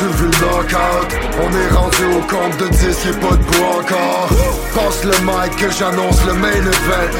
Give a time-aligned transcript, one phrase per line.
[0.00, 1.14] Le knockout?
[1.42, 4.30] On est rendu au compte de 10, y'a pas de bois encore.
[4.74, 7.12] Passe le mic que j'annonce le main event.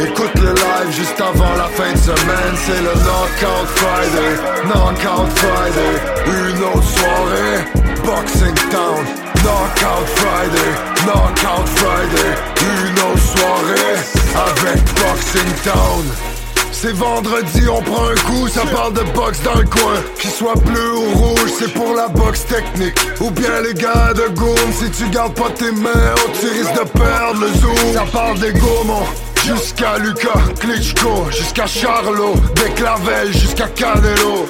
[0.00, 2.54] Écoute le live juste avant la fin de semaine.
[2.64, 5.94] C'est le Knockout Friday, Knockout Friday.
[6.26, 7.64] Une autre soirée,
[8.06, 9.04] Boxing Town.
[9.42, 10.70] Knockout Friday,
[11.04, 12.30] Knockout Friday.
[12.62, 13.98] Une autre soirée
[14.34, 16.33] avec Boxing Town.
[16.76, 19.94] C'est vendredi, on prend un coup, ça parle de boxe dans le coin.
[20.18, 22.98] Qu'il soit bleu ou rouge, c'est pour la boxe technique.
[23.20, 26.74] Ou bien les gars de Goom, si tu gardes pas tes mains, oh, tu risques
[26.74, 27.94] de perdre le zoom.
[27.94, 29.06] Ça parle des gourmands.
[29.46, 34.46] Jusqu'à Lucas, Klitschko, jusqu'à Charlot, des Clavel jusqu'à Canelo.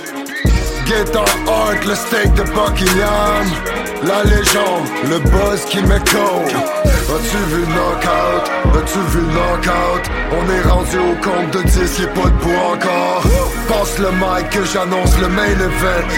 [0.86, 3.46] Get on Hart, le steak de Buckingham
[4.02, 8.44] La légende, le buzz qui m'écho As-tu vu le knockout?
[8.78, 10.10] As-tu vu knockout?
[10.32, 13.22] On est rendu au compte de 10, y'a pas de encore.
[13.68, 16.08] Passe le mic que j'annonce le main event.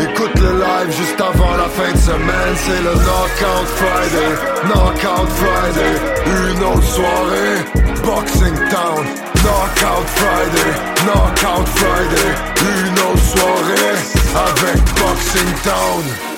[0.00, 2.54] Écoute le live juste avant la fin de semaine.
[2.56, 4.32] C'est le Knockout Friday
[4.64, 5.94] Knockout Friday.
[6.26, 7.56] Une autre soirée
[8.02, 9.06] Boxing Town.
[9.36, 10.70] Knockout Friday
[11.06, 12.30] Knockout Friday.
[12.86, 13.94] Une autre soirée
[14.34, 16.33] avec Boxing Town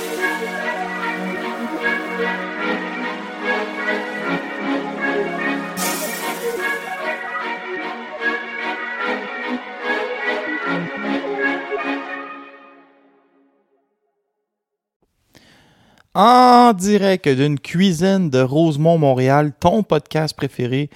[16.19, 20.89] En direct d'une cuisine de Rosemont, Montréal, ton podcast préféré,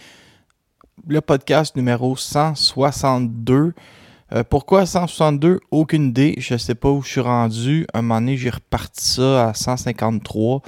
[1.07, 3.75] le podcast numéro 162.
[4.33, 6.37] Euh, pourquoi 162 Aucune idée.
[6.39, 7.87] Je sais pas où je suis rendu.
[7.93, 10.63] Un moment donné, j'ai reparti ça à 153.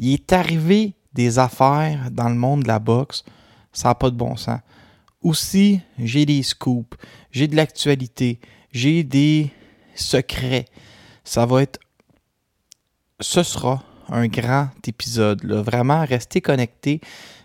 [0.00, 3.22] Il est arrivé des affaires dans le monde de la boxe.
[3.72, 4.58] Ça n'a pas de bon sens.
[5.22, 6.98] Aussi, j'ai des scoops,
[7.30, 8.40] j'ai de l'actualité,
[8.72, 9.52] j'ai des
[9.94, 10.64] secrets.
[11.22, 11.78] Ça va être.
[13.24, 15.42] Ce sera un grand épisode.
[15.44, 15.62] Là.
[15.62, 17.00] Vraiment, restez connectés.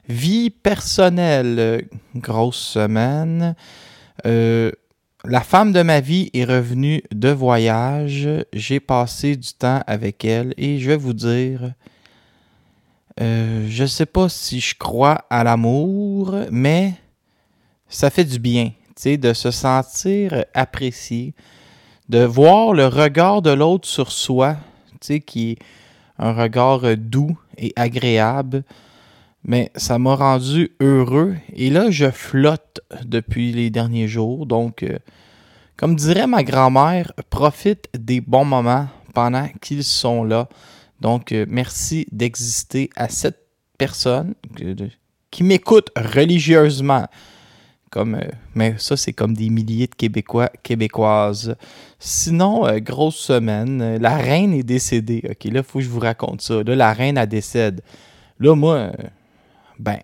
[0.09, 3.56] Vie personnelle, grosse semaine.
[4.25, 4.73] Euh,
[5.23, 8.28] la femme de ma vie est revenue de voyage.
[8.51, 11.72] J'ai passé du temps avec elle et je vais vous dire,
[13.22, 16.94] euh, je ne sais pas si je crois à l'amour, mais
[17.88, 18.73] ça fait du bien,
[19.06, 21.34] de se sentir apprécié,
[22.09, 24.57] de voir le regard de l'autre sur soi,
[25.00, 25.58] qui est
[26.18, 28.64] un regard doux et agréable
[29.44, 31.36] mais ça m'a rendu heureux.
[31.56, 34.46] Et là, je flotte depuis les derniers jours.
[34.46, 34.98] Donc, euh,
[35.78, 40.50] comme dirait ma grand-mère, profite des bons moments pendant qu'ils sont là.
[41.00, 43.46] Donc, euh, merci d'exister à cette
[43.78, 44.34] personne
[45.32, 47.08] qui m'écoute religieusement.
[47.98, 51.56] Euh, mais ça, c'est comme des milliers de Québécois, Québécoises.
[52.00, 55.22] Sinon, grosse semaine, la reine est décédée.
[55.26, 56.64] OK, là, il faut que je vous raconte ça.
[56.64, 57.82] Là, la reine, a décède.
[58.40, 58.92] Là, moi,
[59.78, 60.00] ben,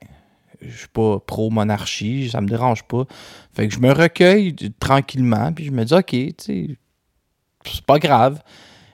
[0.62, 3.06] je suis pas pro-monarchie, ça me dérange pas.
[3.54, 8.42] Fait que je me recueille tranquillement, puis je me dis, OK, c'est pas grave.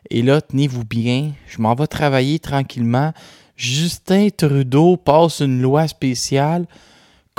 [0.10, 3.14] Et là, tenez-vous bien, je m'en vais travailler tranquillement.
[3.56, 6.66] Justin Trudeau passe une loi spéciale,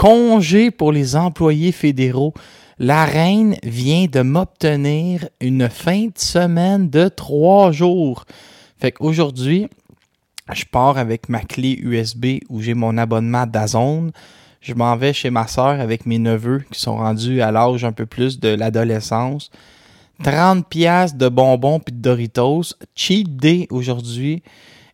[0.03, 2.35] congé pour les employés fédéraux.
[2.81, 8.25] La reine vient de m'obtenir une fin de semaine de trois jours.
[8.81, 9.69] Fait qu'aujourd'hui,
[10.53, 14.11] je pars avec ma clé USB où j'ai mon abonnement d'Azone.
[14.61, 17.93] Je m'en vais chez ma soeur avec mes neveux qui sont rendus à l'âge un
[17.93, 19.53] peu plus de l'adolescence.
[20.25, 22.75] 30 pièces de bonbons puis de Doritos.
[22.97, 24.43] Cheat day aujourd'hui.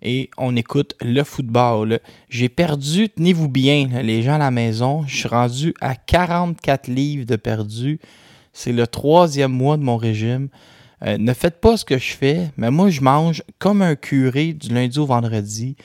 [0.03, 2.00] Et on écoute le football.
[2.28, 5.04] J'ai perdu, tenez-vous bien, les gens à la maison.
[5.06, 7.98] Je suis rendu à 44 livres de perdu.
[8.53, 10.48] C'est le troisième mois de mon régime.
[11.04, 14.53] Euh, ne faites pas ce que je fais, mais moi, je mange comme un curé
[14.53, 15.77] du lundi au vendredi.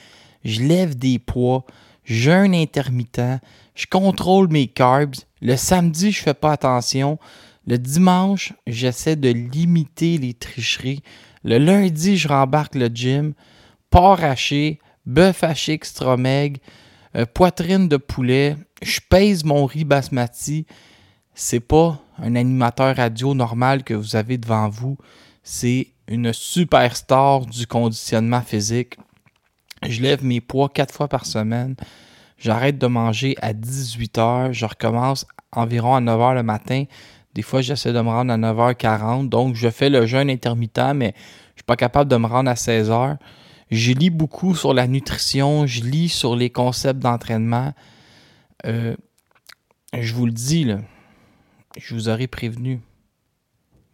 [0.43, 1.65] Je lève des poids,
[2.03, 3.41] jeûne intermittent,
[3.75, 5.15] je contrôle mes carbs.
[5.41, 7.19] Le samedi, je fais pas attention.
[7.67, 11.01] Le dimanche, j'essaie de limiter les tricheries.
[11.43, 13.33] Le lundi, je rembarque le gym.
[13.93, 18.55] Porc haché, bœuf haché extra euh, poitrine de poulet.
[18.81, 20.65] Je pèse mon riz basmati.
[21.35, 24.97] C'est pas un animateur radio normal que vous avez devant vous.
[25.43, 28.97] C'est une superstar du conditionnement physique.
[29.87, 31.75] Je lève mes poids quatre fois par semaine.
[32.39, 34.53] J'arrête de manger à 18 heures.
[34.53, 36.85] Je recommence environ à 9 h le matin.
[37.35, 39.29] Des fois, j'essaie de me rendre à 9h40.
[39.29, 41.13] Donc, je fais le jeûne intermittent, mais
[41.53, 43.17] je suis pas capable de me rendre à 16 h
[43.73, 45.65] Je lis beaucoup sur la nutrition.
[45.65, 47.73] Je lis sur les concepts d'entraînement.
[48.67, 48.95] Euh,
[49.99, 50.67] je vous le dis,
[51.79, 52.81] je vous aurais prévenu.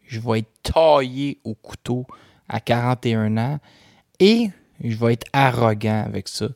[0.06, 2.06] Je vais être taillé au couteau
[2.50, 3.60] à 41 ans.
[4.20, 4.50] Et
[4.84, 6.50] je vais être arrogant avec ça.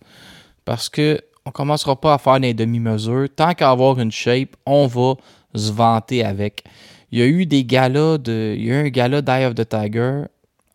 [0.65, 3.29] Parce que on commencera pas à faire des demi-mesures.
[3.33, 5.13] Tant qu'à avoir une shape, on va
[5.55, 6.65] se vanter avec.
[7.09, 8.53] Il y a eu des galas de.
[8.57, 10.23] Il y a eu un gala d'Eye of the Tiger.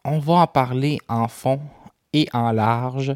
[0.03, 1.61] On va en parler en fond
[2.13, 3.15] et en large.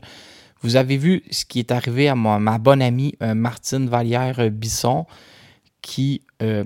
[0.61, 5.07] Vous avez vu ce qui est arrivé à ma, bonne amie euh, Martine Vallière-Bisson,
[5.81, 6.65] qui euh,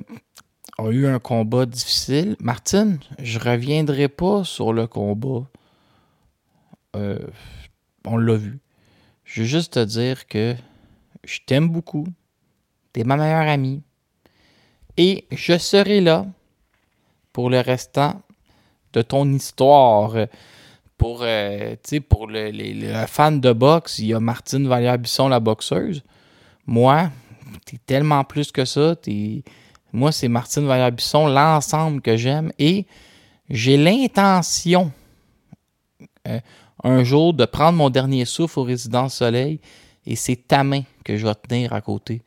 [0.78, 2.36] a eu un combat difficile.
[2.40, 5.46] Martine, je reviendrai pas sur le combat.
[6.94, 7.18] Euh,
[8.04, 8.58] on l'a vu.
[9.24, 10.54] Je veux juste te dire que
[11.24, 12.06] je t'aime beaucoup.
[12.92, 13.82] Tu es ma meilleure amie.
[14.98, 16.26] Et je serai là
[17.32, 18.22] pour le restant
[18.92, 20.14] de ton histoire.
[20.98, 21.76] Pour, euh,
[22.08, 26.02] pour le, les, fan de boxe, il y a Martine Vallière-Bisson, la boxeuse.
[26.66, 27.10] Moi,
[27.66, 28.96] t'es tellement plus que ça.
[29.92, 32.50] Moi, c'est Martine Vallière-Bisson, l'ensemble que j'aime.
[32.58, 32.86] Et
[33.50, 34.90] j'ai l'intention
[36.26, 36.40] euh,
[36.82, 39.60] un jour de prendre mon dernier souffle au Résidence Soleil
[40.06, 42.22] et c'est ta main que je vais tenir à côté.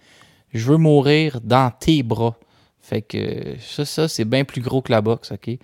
[0.54, 2.36] Je veux mourir dans tes bras.
[2.82, 5.58] Fait que ça, ça c'est bien plus gros que la boxe, OK?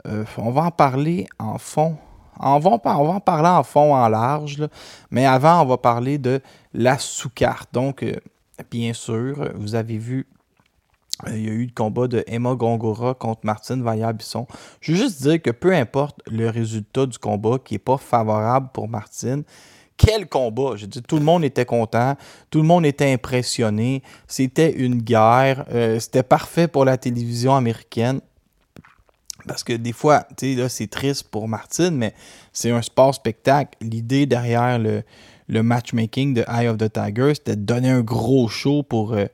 [0.06, 1.96] Euh, on va en parler en fond.
[2.40, 4.66] On va, en parler en fond, en large.
[5.10, 6.40] Mais avant, on va parler de
[6.72, 7.72] la sous-carte.
[7.72, 8.04] Donc,
[8.70, 10.26] bien sûr, vous avez vu
[11.28, 14.46] il y a eu le combat de Emma Gongora contre Martine Vaillard-Bisson.
[14.80, 18.70] Je veux juste dire que peu importe le résultat du combat qui n'est pas favorable
[18.72, 19.44] pour Martine,
[19.96, 20.74] quel combat!
[20.74, 22.16] Je dis, tout le monde était content,
[22.50, 24.02] tout le monde était impressionné.
[24.26, 25.64] C'était une guerre.
[25.72, 28.20] Euh, c'était parfait pour la télévision américaine.
[29.46, 32.14] Parce que des fois, tu sais, là, c'est triste pour Martine, mais
[32.52, 33.76] c'est un sport-spectacle.
[33.80, 35.02] L'idée derrière le,
[35.48, 39.26] le, matchmaking de Eye of the Tiger, c'était de donner un gros show pour euh,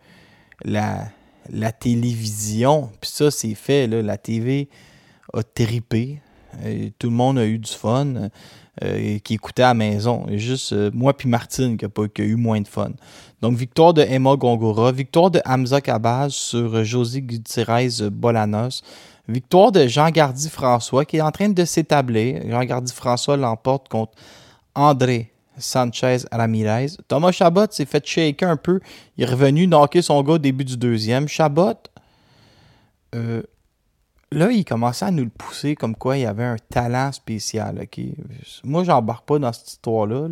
[0.65, 1.09] la,
[1.51, 2.91] la télévision.
[3.01, 3.87] Puis ça, c'est fait.
[3.87, 4.69] Là, la TV
[5.33, 6.21] a tripé.
[6.65, 8.31] Euh, tout le monde a eu du fun.
[8.83, 10.25] Euh, qui écoutait à la maison.
[10.31, 12.93] Juste euh, moi puis Martine qui a, pas, eu moins de fun.
[13.43, 18.83] Donc, victoire de Emma Gongora, victoire de Hamza Kabaz sur José Gutierrez Bolanos,
[19.29, 22.43] victoire de Jean Gardy François qui est en train de s'établir.
[22.49, 24.13] Jean Gardy François l'emporte contre
[24.75, 26.97] André Sanchez Ramirez.
[27.09, 28.81] Thomas Chabot s'est fait shaker un peu.
[29.17, 31.29] Il est revenu knocker son gars au début du deuxième.
[31.29, 31.75] Chabot,
[33.15, 33.43] euh,
[34.33, 37.81] là, il commençait à nous le pousser comme quoi il avait un talent spécial.
[37.83, 38.01] OK?
[38.65, 40.29] Moi, j'embarque pas dans cette histoire-là.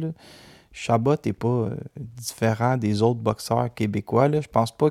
[0.72, 4.28] Chabot n'est pas euh, différent des autres boxeurs québécois.
[4.28, 4.40] Là.
[4.40, 4.90] Je pense pas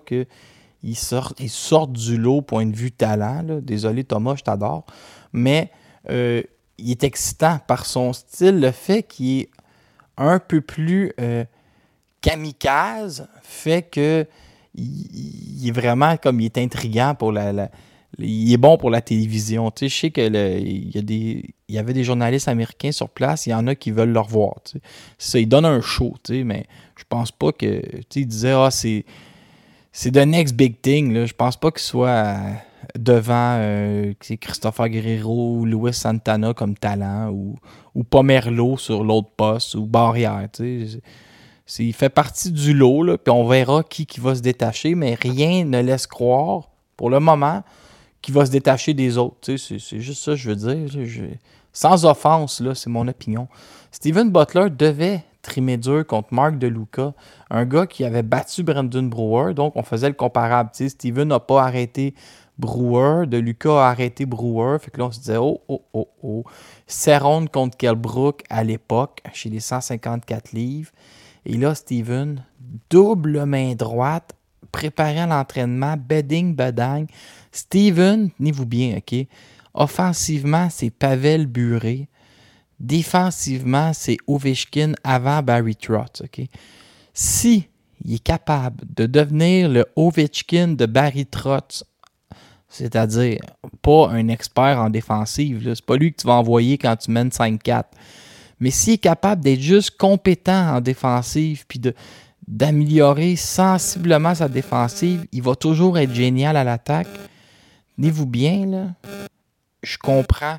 [0.81, 3.43] qu'il sorte, il sorte du lot point de vue talent.
[3.61, 4.85] Désolé Thomas, je t'adore.
[5.33, 5.71] Mais
[6.09, 6.41] euh,
[6.77, 8.59] il est excitant par son style.
[8.59, 9.49] Le fait qu'il est
[10.17, 11.45] un peu plus euh,
[12.21, 14.25] kamikaze fait que
[14.75, 17.69] il, est vraiment comme il est intriguant pour la
[18.19, 19.69] il est bon pour la télévision.
[19.71, 23.53] Tu sais, je sais qu'il y, y avait des journalistes américains sur place, il y
[23.53, 24.55] en a qui veulent le revoir.
[25.17, 26.65] Ça, il donne un show, tu sais, mais
[26.95, 27.81] je pense pas que.
[28.09, 29.05] Tu sais, disait, ah, c'est.
[29.99, 31.11] C'est the next big thing.
[31.11, 31.25] Là.
[31.25, 32.37] Je pense pas qu'il soit
[32.95, 33.59] devant
[34.39, 37.55] Christopher Guerrero ou Louis Santana comme talent ou,
[37.95, 40.49] ou Pomerlo sur l'autre poste ou Barrière.
[41.79, 45.15] Il fait partie du lot, là, puis on verra qui, qui va se détacher, mais
[45.15, 47.63] rien ne laisse croire, pour le moment,
[48.21, 49.55] qu'il va se détacher des autres.
[49.57, 51.37] C'est juste ça que je veux dire.
[51.73, 53.47] Sans offense, c'est mon opinion.
[53.91, 57.13] Steven Butler devait trimer dur contre Mark DeLuca,
[57.49, 60.69] un gars qui avait battu Brandon Brewer, donc on faisait le comparable.
[60.73, 62.13] Steven n'a pas arrêté
[62.59, 66.43] Brewer, DeLuca a arrêté Brewer, fait que là on se disait oh oh oh oh.
[66.85, 70.91] Cerrone contre Kelbrook à l'époque, chez les 154 livres.
[71.45, 72.43] Et là, Steven,
[72.89, 74.33] double main droite,
[74.73, 77.05] préparé à l'entraînement, bedding, bedang.
[77.53, 79.27] Steven, tenez-vous bien, OK?
[79.73, 82.09] Offensivement, c'est Pavel Buré.
[82.79, 86.41] Défensivement, c'est Ovechkin avant Barry Trotz, OK?
[87.13, 87.67] Si
[88.05, 91.83] il est capable de devenir le Ovechkin de Barry Trotz,
[92.69, 93.39] c'est-à-dire
[93.81, 97.29] pas un expert en défensive, c'est pas lui que tu vas envoyer quand tu mènes
[97.29, 97.85] 5-4,
[98.59, 101.81] mais s'il est capable d'être juste compétent en défensive, puis
[102.47, 107.09] d'améliorer sensiblement sa défensive, il va toujours être génial à l'attaque.
[107.95, 108.87] Tenez-vous bien, là.
[109.83, 110.57] Je comprends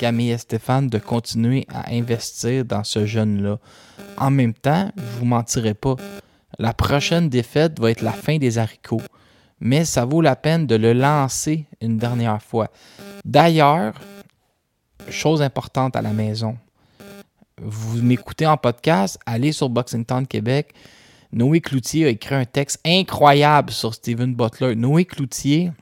[0.00, 3.58] Camille et Stéphane de continuer à investir dans ce jeune-là.
[4.16, 5.96] En même temps, je vous mentirai pas.
[6.58, 9.02] La prochaine défaite va être la fin des haricots.
[9.60, 12.68] Mais ça vaut la peine de le lancer une dernière fois.
[13.26, 13.92] D'ailleurs,
[15.10, 16.56] chose importante à la maison,
[17.60, 20.72] vous m'écoutez en podcast, allez sur Boxing Town Québec.
[21.30, 24.74] Noé Cloutier a écrit un texte incroyable sur Steven Butler.
[24.76, 25.72] Noé Cloutier,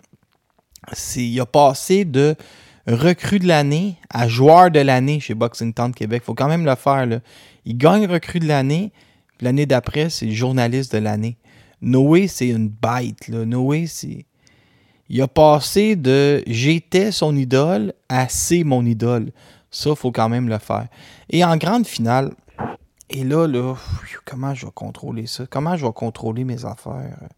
[1.14, 2.34] il a passé de
[2.88, 6.22] recrue de l'année à joueur de l'année chez Boxing Town Québec.
[6.24, 7.06] Faut quand même le faire.
[7.64, 8.92] Il gagne recrue de l'année.
[9.40, 11.36] L'année d'après, c'est journaliste de l'année.
[11.80, 13.28] Noé, c'est une bête.
[13.28, 14.26] Noé, c'est.
[15.10, 19.32] Il a passé de j'étais son idole à c'est mon idole.
[19.70, 20.88] Ça, faut quand même le faire.
[21.30, 22.34] Et en grande finale,
[23.10, 23.74] et là, là,
[24.24, 25.44] comment je vais contrôler ça?
[25.48, 27.28] Comment je vais contrôler mes affaires?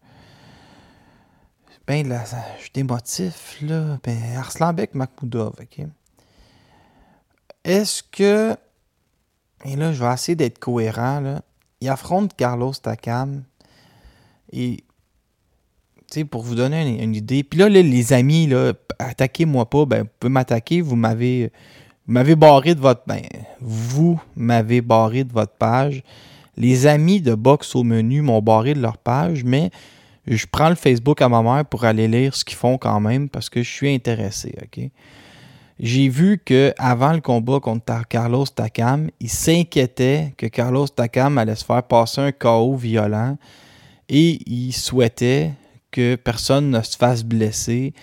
[1.87, 2.23] Ben là,
[2.63, 3.99] je démotif, là.
[4.03, 5.85] Ben, Arslanbek Makhmoudov, OK?
[7.63, 8.55] Est-ce que.
[9.65, 11.41] Et là, je vais essayer d'être cohérent, là.
[11.81, 13.43] Il affronte Carlos Takam.
[14.51, 14.83] Et.
[16.11, 17.43] Tu sais, pour vous donner une, idée.
[17.43, 19.85] Puis là, les amis, là, attaquez-moi pas.
[19.85, 20.81] Ben, vous pouvez m'attaquer.
[20.81, 21.51] Vous m'avez
[22.07, 23.03] vous m'avez barré de votre.
[23.07, 23.21] Ben,
[23.59, 26.03] vous m'avez barré de votre page.
[26.57, 29.71] Les amis de Box au menu m'ont barré de leur page, mais
[30.27, 33.29] je prends le Facebook à ma mère pour aller lire ce qu'ils font quand même
[33.29, 34.89] parce que je suis intéressé, OK?
[35.79, 41.55] J'ai vu que avant le combat contre Carlos Takam, il s'inquiétait que Carlos Takam allait
[41.55, 43.37] se faire passer un KO violent
[44.07, 45.53] et il souhaitait
[45.89, 47.95] que personne ne se fasse blesser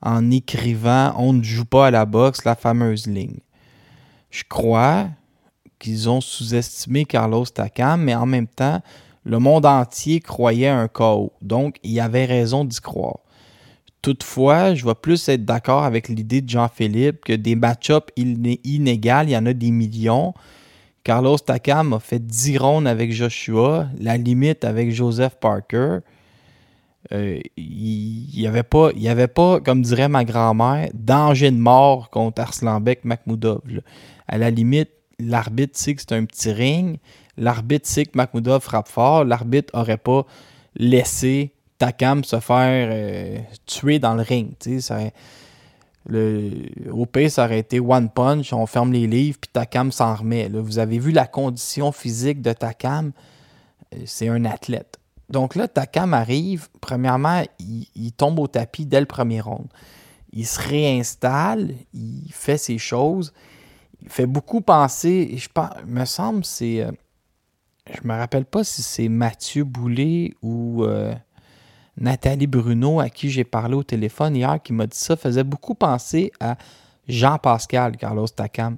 [0.00, 3.40] en écrivant On ne joue pas à la boxe, la fameuse ligne.
[4.30, 5.08] Je crois
[5.78, 8.80] qu'ils ont sous-estimé Carlos Takam, mais en même temps,
[9.26, 11.32] le monde entier croyait un chaos.
[11.42, 13.18] Donc, il y avait raison d'y croire.
[14.00, 19.30] Toutefois, je vais plus être d'accord avec l'idée de Jean-Philippe que des match-ups inégaux, il
[19.30, 20.32] y en a des millions.
[21.02, 25.98] Carlos Takam a fait 10 rondes avec Joshua, la limite avec Joseph Parker.
[27.12, 33.60] Euh, il n'y avait, pas, comme dirait ma grand-mère, danger de mort contre Arslanbek Makhmoudov.
[34.28, 36.98] À la limite, l'arbitre sait que c'est un petit ring.
[37.36, 39.24] L'arbitre sait que Makhmoudov frappe fort.
[39.24, 40.24] L'arbitre n'aurait pas
[40.74, 44.54] laissé Takam se faire euh, tuer dans le ring.
[46.90, 50.48] Au pays, ça aurait été one punch, on ferme les livres, puis Takam s'en remet.
[50.48, 53.12] vous avez vu la condition physique de Takam?
[53.94, 54.98] Euh, c'est un athlète.
[55.28, 56.68] Donc là, Takam arrive.
[56.80, 59.66] Premièrement, il, il, tombe au tapis dès le premier round.
[60.32, 63.32] Il se réinstalle, il fait ses choses
[64.02, 66.86] il fait beaucoup penser, je pense, me semble, c'est.
[67.90, 71.14] Je me rappelle pas si c'est Mathieu Boulet ou euh,
[71.96, 75.74] Nathalie Bruno à qui j'ai parlé au téléphone hier qui m'a dit ça, faisait beaucoup
[75.74, 76.56] penser à
[77.08, 78.76] Jean-Pascal Carlos Takam.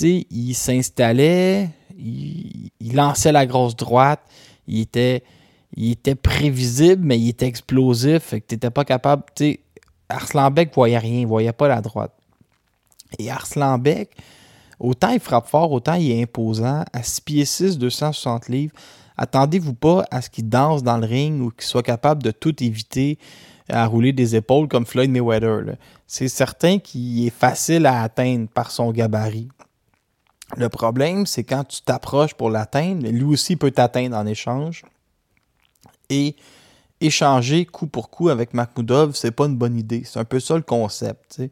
[0.00, 4.20] Il s'installait, il, lançait la grosse droite,
[4.68, 5.24] il était,
[5.74, 9.24] il était prévisible, mais il était explosif, tu pas capable.
[9.34, 9.60] Tu sais,
[10.08, 12.12] Arslanbeck voyait rien, il voyait pas la droite.
[13.18, 14.14] Et Arslanbeck,
[14.80, 16.84] Autant il frappe fort, autant il est imposant.
[16.92, 18.74] À 6 pieds 6, 260 livres,
[19.16, 22.62] attendez-vous pas à ce qu'il danse dans le ring ou qu'il soit capable de tout
[22.62, 23.18] éviter
[23.68, 25.76] à rouler des épaules comme Floyd Mayweather.
[26.06, 29.48] C'est certain qu'il est facile à atteindre par son gabarit.
[30.56, 34.82] Le problème, c'est quand tu t'approches pour l'atteindre, lui aussi peut t'atteindre en échange.
[36.08, 36.36] Et
[37.00, 40.02] échanger coup pour coup avec Makhmoudov, c'est pas une bonne idée.
[40.04, 41.42] C'est un peu ça le concept.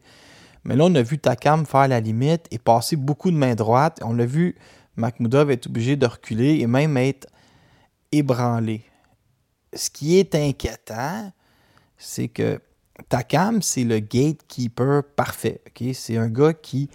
[0.67, 4.01] Mais là, on a vu Takam faire la limite et passer beaucoup de main droite.
[4.03, 4.57] On l'a vu
[4.97, 7.25] Makhmoudov être obligé de reculer et même être
[8.11, 8.83] ébranlé.
[9.73, 11.31] Ce qui est inquiétant,
[11.97, 12.59] c'est que
[13.07, 15.61] Takam, c'est le gatekeeper parfait.
[15.93, 16.89] C'est un gars qui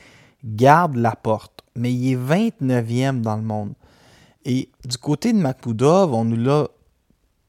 [0.45, 3.73] garde la porte, mais il est 29e dans le monde.
[4.45, 6.69] Et du côté de Makhmoudov, on nous l'a.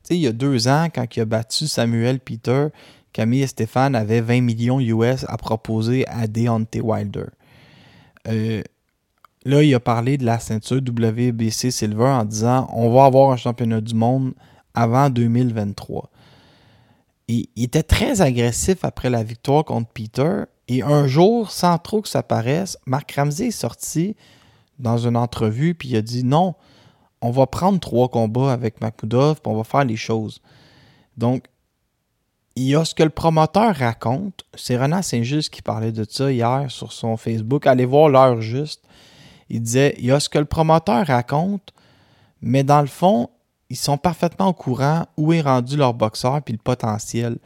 [0.10, 2.70] il y a deux ans, quand il a battu Samuel Peter,
[3.13, 7.27] Camille et Stéphane avaient 20 millions US à proposer à Deontay Wilder.
[8.27, 8.62] Euh,
[9.46, 13.38] Là, il a parlé de la ceinture WBC Silver en disant on va avoir un
[13.38, 14.34] championnat du monde
[14.74, 16.10] avant 2023.
[17.27, 20.43] Et il était très agressif après la victoire contre Peter.
[20.70, 24.15] Et un jour, sans trop que ça paraisse, Marc Ramsey est sorti
[24.79, 26.55] dans une entrevue puis il a dit non,
[27.22, 30.41] on va prendre trois combats avec Makudov puis on va faire les choses.
[31.17, 31.46] Donc,
[32.56, 34.46] il y a ce que le promoteur raconte.
[34.56, 37.66] C'est Renan Saint-Just qui parlait de ça hier sur son Facebook.
[37.68, 38.84] Allez voir l'heure juste
[39.54, 41.74] il disait il y a ce que le promoteur raconte,
[42.42, 43.30] mais dans le fond,
[43.70, 47.38] ils sont parfaitement au courant où est rendu leur boxeur puis le potentiel.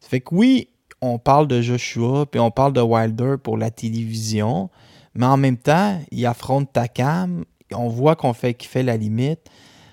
[0.00, 0.68] Ça fait que oui,
[1.00, 4.68] on parle de Joshua puis on parle de Wilder pour la télévision,
[5.14, 9.40] mais en même temps, il affronte Takam, on voit qu'on fait qu'il fait la limite.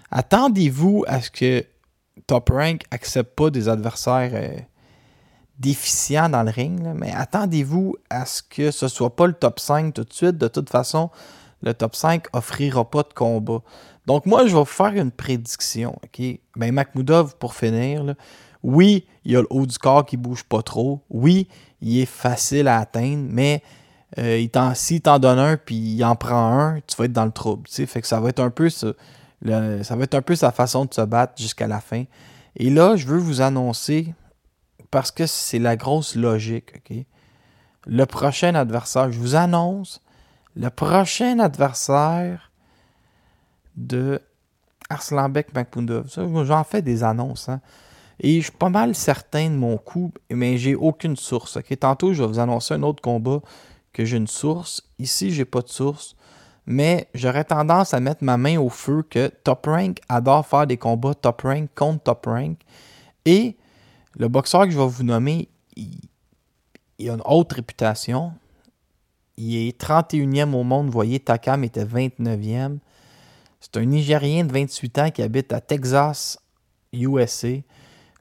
[0.09, 1.65] Attendez-vous à ce que
[2.27, 4.57] Top Rank accepte pas des adversaires euh,
[5.59, 9.93] déficient dans le ring, mais attendez-vous à ce que ce soit pas le top 5
[9.93, 10.37] tout de suite.
[10.37, 11.09] De toute façon,
[11.61, 13.61] le top 5 offrira pas de combat.
[14.05, 15.97] Donc moi, je vais vous faire une prédiction.
[16.03, 16.39] OK?
[16.55, 18.15] Ben, Makhmoudov, pour finir,
[18.63, 21.01] oui, il y a le haut du corps qui bouge pas trop.
[21.09, 21.47] Oui,
[21.81, 23.61] il est facile à atteindre, mais
[24.17, 27.25] euh, il s'il t'en donne un puis il en prend un, tu vas être dans
[27.25, 27.67] le trouble.
[27.67, 28.69] Fait que ça va être un peu
[29.45, 32.05] ça, va être un peu sa façon de se battre jusqu'à la fin.
[32.55, 34.13] Et là, je veux vous annoncer
[34.91, 36.73] parce que c'est la grosse logique?
[37.85, 40.01] Le prochain adversaire, je vous annonce,
[40.55, 42.51] le prochain adversaire
[43.75, 44.21] de
[44.89, 46.07] Arslanbek Makpoundov.
[46.45, 47.61] J'en fais des annonces, hein?
[48.19, 51.57] Et je suis pas mal certain de mon coup, mais j'ai aucune source.
[51.79, 53.41] Tantôt, je vais vous annoncer un autre combat
[53.91, 54.89] que j'ai une source.
[54.99, 56.15] Ici, j'ai pas de source.
[56.67, 60.77] Mais j'aurais tendance à mettre ma main au feu que Top Rank adore faire des
[60.77, 62.57] combats Top Rank contre Top Rank.
[63.25, 63.55] Et
[64.17, 68.33] le boxeur que je vais vous nommer, il, a une haute réputation.
[69.37, 70.87] Il est 31e au monde.
[70.87, 72.77] Vous voyez, Takam était 29e.
[73.59, 76.39] C'est un Nigérien de 28 ans qui habite à Texas,
[76.93, 77.49] USA.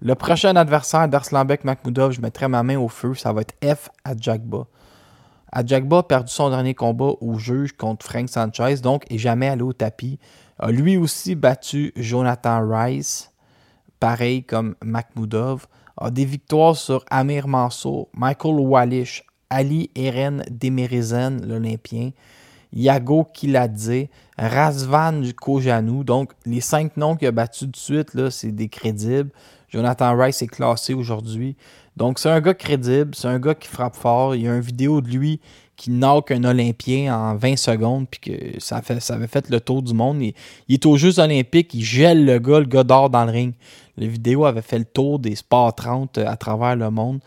[0.01, 3.89] Le prochain adversaire d'Arslanbek Makhmoudov, je mettrai ma main au feu, ça va être F.
[4.05, 4.67] Adjagba.
[5.57, 9.63] Adjagba a perdu son dernier combat au juge contre Frank Sanchez, donc est jamais allé
[9.63, 10.19] au tapis.
[10.59, 13.31] A lui aussi battu Jonathan Rice,
[14.01, 22.11] pareil comme Makhmoudov a des victoires sur Amir Mansour, Michael Wallish, Ali Eren Demerizen, l'Olympien,
[22.73, 26.03] Yago Kiladze, Razvan Kojanou.
[26.03, 29.31] Donc, les cinq noms qu'il a battus de suite, là, c'est des crédibles.
[29.75, 31.57] Jonathan Rice est classé aujourd'hui.
[31.97, 34.37] Donc, c'est un gars crédible, c'est un gars qui frappe fort.
[34.37, 35.41] Il y a une vidéo de lui
[35.75, 39.83] qui knock un Olympien en 20 secondes, puis que ça, fait, avait fait le tour
[39.83, 40.23] du monde.
[40.23, 40.35] Il,
[40.69, 43.55] est aux Jeux Olympiques, il gèle le gars, le gars d'or dans le ring.
[43.97, 47.19] La vidéo avait fait le tour des sports 30 euh, à travers le monde.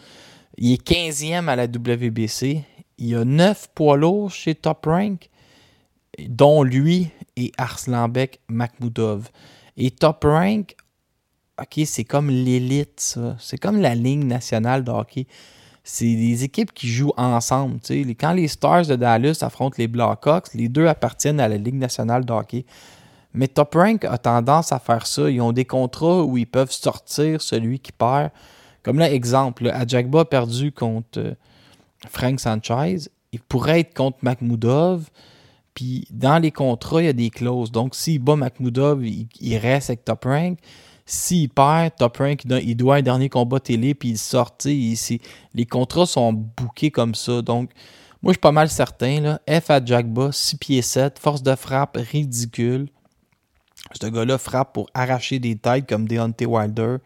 [0.58, 2.64] Il est 15e à la WBC.
[2.98, 5.30] Il a 9 poids lourds chez Top Rank,
[6.30, 9.30] dont lui et Arslanbek Makhmoudov.
[9.76, 10.76] Et Top Rank,
[11.60, 13.36] OK, c'est comme l'élite, ça.
[13.40, 15.26] C'est comme la ligne nationale de hockey.
[15.84, 17.80] C'est des équipes qui jouent ensemble.
[18.20, 22.26] Quand les Stars de Dallas affrontent les Blackhawks, les deux appartiennent à la Ligue nationale
[22.26, 22.34] de.
[23.34, 25.30] Mais Top Rank a tendance à faire ça.
[25.30, 28.32] Ils ont des contrats où ils peuvent sortir celui qui perd.
[28.84, 31.34] Comme là, exemple, Adjagba a perdu contre euh,
[32.10, 33.10] Frank Sanchez.
[33.32, 35.10] Il pourrait être contre Makhmoudov.
[35.74, 37.72] Puis dans les contrats, il y a des clauses.
[37.72, 40.58] Donc, s'il bat Makhmoudov, il, reste avec Top Rank.
[41.10, 44.58] S'il perd, Top Rank, il doit un dernier combat télé, puis il sort.
[44.66, 47.42] les contrats sont bouqués comme ça.
[47.42, 47.72] Donc,
[48.22, 49.40] moi, je suis pas mal certain.
[49.50, 52.90] F à 6 pieds 7, force de frappe ridicule.
[53.94, 56.98] Ce gars-là frappe pour arracher des têtes comme Deontay Wilder.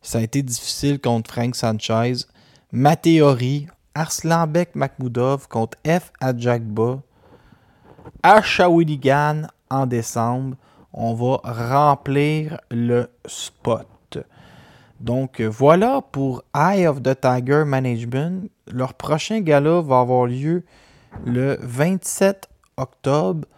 [0.00, 2.24] Ça a été difficile contre Frank Sanchez.
[2.72, 6.10] Ma théorie, Arslanbek Makhmoudov contre F.
[8.24, 10.56] À Shawinigan en décembre.
[10.92, 13.86] On va remplir le spot.
[15.00, 18.48] Donc voilà pour Eye of the Tiger Management.
[18.70, 20.64] Leur prochain gala va avoir lieu
[21.24, 23.48] le 27 octobre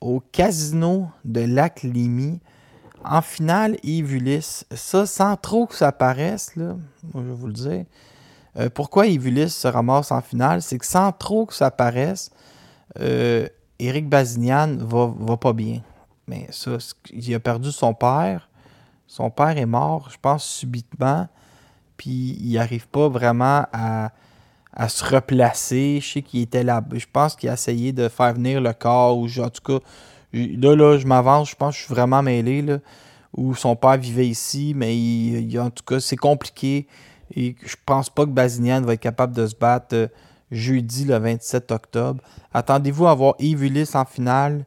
[0.00, 2.40] au casino de Lac Limy
[3.04, 6.76] En finale, Yves ça sans trop que ça paraisse, là,
[7.14, 7.84] je vais vous le dire.
[8.56, 10.62] Euh, pourquoi Yves se ramasse en finale?
[10.62, 12.30] C'est que sans trop que ça paraisse,
[13.00, 15.80] euh, Eric Bazignan va, va pas bien.
[16.26, 16.78] Mais ça,
[17.12, 18.48] il a perdu son père.
[19.06, 21.28] Son père est mort, je pense, subitement.
[21.96, 24.10] Puis il n'arrive pas vraiment à,
[24.72, 26.00] à, se replacer.
[26.00, 26.82] Je sais qu'il était là.
[26.92, 29.18] Je pense qu'il a essayé de faire venir le corps.
[29.18, 29.84] Ou en tout cas,
[30.34, 32.60] Là, là, je m'avance, je pense que je suis vraiment mêlé.
[32.60, 32.78] Là,
[33.36, 36.88] où son père vivait ici, mais il, en tout cas, c'est compliqué.
[37.34, 40.08] Et je pense pas que Bazinian va être capable de se battre euh,
[40.50, 42.22] jeudi le 27 octobre.
[42.52, 44.64] Attendez-vous à voir Yves Ulysse en finale.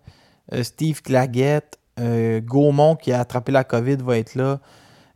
[0.54, 4.60] Euh, Steve Claguette, euh, Gaumont qui a attrapé la COVID va être là.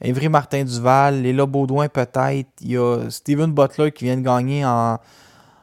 [0.04, 2.50] Évry Martin Duval, Léla Baudouin peut-être.
[2.62, 4.98] Il y a Steven Butler qui vient de gagner en,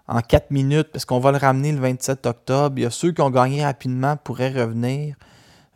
[0.07, 2.79] en 4 minutes parce qu'on va le ramener le 27 octobre.
[2.79, 5.17] Il y a ceux qui ont gagné rapidement pourraient revenir.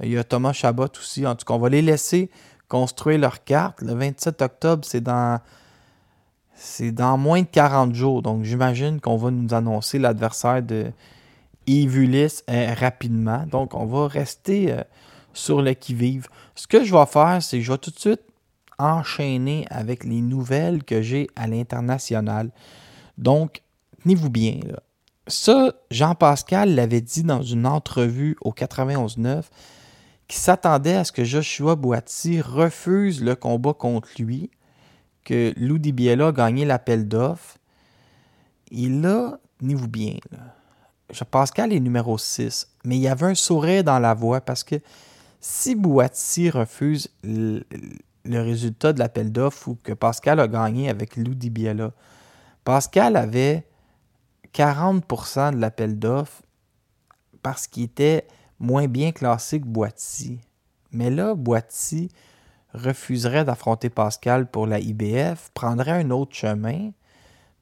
[0.00, 1.26] Il y a Thomas Chabot aussi.
[1.26, 2.30] En tout cas, on va les laisser
[2.68, 3.82] construire leur carte.
[3.82, 5.40] Le 27 octobre, c'est dans
[6.54, 8.22] c'est dans moins de 40 jours.
[8.22, 10.92] Donc, j'imagine qu'on va nous annoncer l'adversaire de
[11.66, 13.46] Yves Ulysse euh, rapidement.
[13.46, 14.82] Donc, on va rester euh,
[15.32, 16.28] sur le qui-vive.
[16.54, 18.22] Ce que je vais faire, c'est que je vais tout de suite
[18.78, 22.50] enchaîner avec les nouvelles que j'ai à l'international.
[23.18, 23.62] Donc,
[24.02, 24.60] tenez-vous bien,
[25.28, 29.44] ça, Jean-Pascal l'avait dit dans une entrevue au 91.9
[30.28, 34.50] qu'il s'attendait à ce que Joshua Boiti refuse le combat contre lui,
[35.24, 37.58] que Lou Biella a gagné l'appel d'offres.
[38.70, 40.16] Et là, tenez-vous bien,
[41.12, 44.76] Jean-Pascal est numéro 6, mais il y avait un sourire dans la voix parce que
[45.40, 47.62] si Boiti refuse le,
[48.24, 51.92] résultat de l'appel d'offres ou que Pascal a gagné avec Lou Biella,
[52.64, 53.66] Pascal avait
[54.54, 56.42] 40% de l'appel d'offres
[57.42, 58.26] parce qu'il était
[58.58, 60.40] moins bien classé que Boiti.
[60.92, 62.08] Mais là, Boiti
[62.72, 66.92] refuserait d'affronter Pascal pour la IBF, prendrait un autre chemin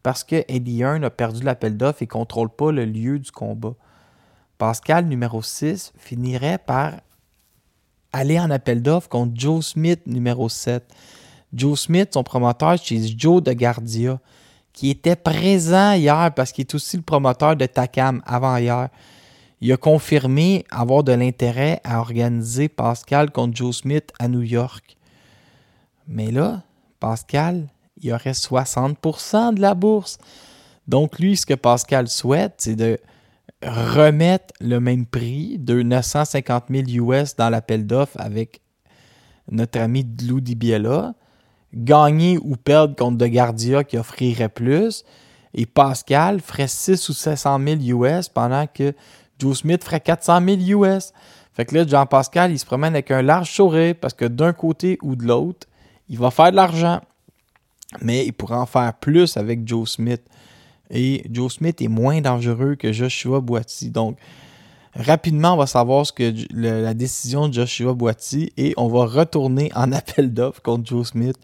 [0.03, 3.31] parce que Eddie Hearn a perdu l'appel d'offres et ne contrôle pas le lieu du
[3.31, 3.75] combat.
[4.59, 6.93] Pascal, numéro 6, finirait par
[8.13, 10.85] aller en appel d'offres contre Joe Smith, numéro 7.
[11.53, 14.21] Joe Smith, son promoteur, c'est Joe de Gardia
[14.73, 18.89] qui était présent hier parce qu'il est aussi le promoteur de Takam avant hier.
[19.61, 24.97] Il a confirmé avoir de l'intérêt à organiser Pascal contre Joe Smith à New York.
[26.09, 26.63] Mais là,
[26.99, 27.67] Pascal,
[28.03, 30.19] il aurait 60% de la bourse.
[30.89, 32.99] Donc lui, ce que Pascal souhaite, c'est de
[33.63, 38.61] remettre le même prix de 950 000 US dans l'appel d'offres avec
[39.51, 41.15] notre ami Lou Dibiela
[41.75, 45.05] gagner ou perdre contre De Gardia qui offrirait plus.
[45.55, 48.95] Et Pascal ferait 6 ou 700 000 US pendant que
[49.39, 51.13] Joe Smith ferait 400 000 US.
[51.53, 54.99] Fait que là, Jean-Pascal, il se promène avec un large sourire parce que d'un côté
[55.03, 55.67] ou de l'autre,
[56.09, 57.01] il va faire de l'argent.
[58.01, 60.23] Mais il pourrait en faire plus avec Joe Smith.
[60.91, 63.91] Et Joe Smith est moins dangereux que Joshua Boiti.
[63.91, 64.17] Donc,
[64.95, 69.71] Rapidement, on va savoir ce que la décision de Joshua Boiti et on va retourner
[69.77, 71.37] en appel d'offres contre Joe Smith.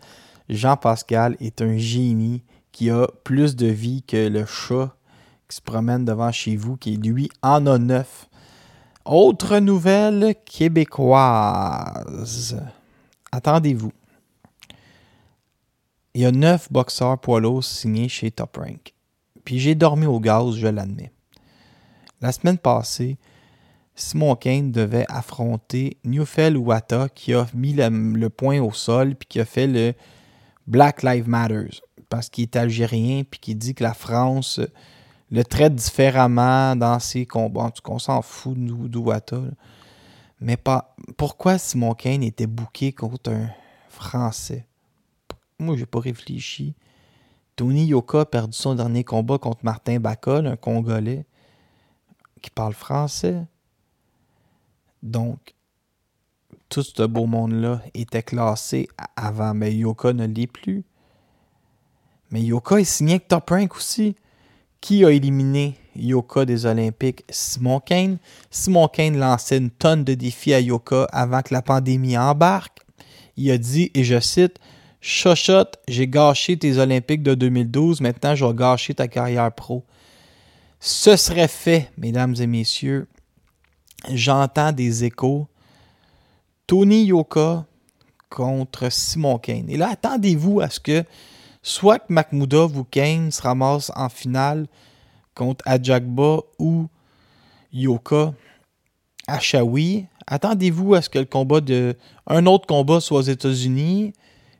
[0.48, 4.96] Jean-Pascal est un génie qui a plus de vie que le chat
[5.48, 8.28] qui se promène devant chez vous, qui lui en a neuf.
[9.04, 11.00] Autre nouvelle québécoise.
[13.30, 13.92] Attendez-vous.
[16.16, 18.94] Il y a neuf boxeurs poids signés chez Top Rank.
[19.44, 21.12] Puis j'ai dormi au gaz, je l'admets.
[22.22, 23.18] La semaine passée,
[23.94, 29.40] Simon Kane devait affronter Newfell Wata qui a mis le, point au sol puis qui
[29.40, 29.92] a fait le
[30.66, 31.68] Black Lives Matter
[32.08, 34.58] parce qu'il est algérien puis qui dit que la France
[35.30, 37.64] le traite différemment dans ses combats.
[37.64, 39.42] En tout cas, on s'en fout de Wata.
[40.40, 43.50] Mais pas, pourquoi Simon Kane était bouqué contre un
[43.90, 44.64] Français?
[45.58, 46.74] Moi, j'ai pas réfléchi.
[47.56, 51.24] Tony Yoka a perdu son dernier combat contre Martin Bacol, un Congolais
[52.42, 53.46] qui parle français.
[55.02, 55.54] Donc,
[56.68, 60.84] tout ce beau monde-là était classé avant, mais Yoka ne l'est plus.
[62.30, 64.16] Mais Yoka est signé avec Top Rank aussi.
[64.82, 67.24] Qui a éliminé Yoka des Olympiques?
[67.30, 68.18] Simon Kane.
[68.50, 72.80] Simon Kane lançait une tonne de défis à Yoka avant que la pandémie embarque.
[73.36, 74.58] Il a dit, et je cite,
[75.00, 79.84] Chochotte, j'ai gâché tes Olympiques de 2012, maintenant je vais gâcher ta carrière pro.
[80.80, 83.06] Ce serait fait, mesdames et messieurs,
[84.12, 85.48] j'entends des échos.
[86.66, 87.64] Tony Yoka
[88.28, 89.70] contre Simon Kane.
[89.70, 91.04] Et là, attendez-vous à ce que
[91.62, 94.66] soit que Makhmoudov ou Kane se ramasse en finale
[95.34, 96.88] contre Ajakba ou
[97.72, 98.34] Yoka.
[99.26, 100.06] Ashawi.
[100.26, 101.96] Attendez-vous à ce que le combat de.
[102.26, 104.12] Un autre combat soit aux États-Unis.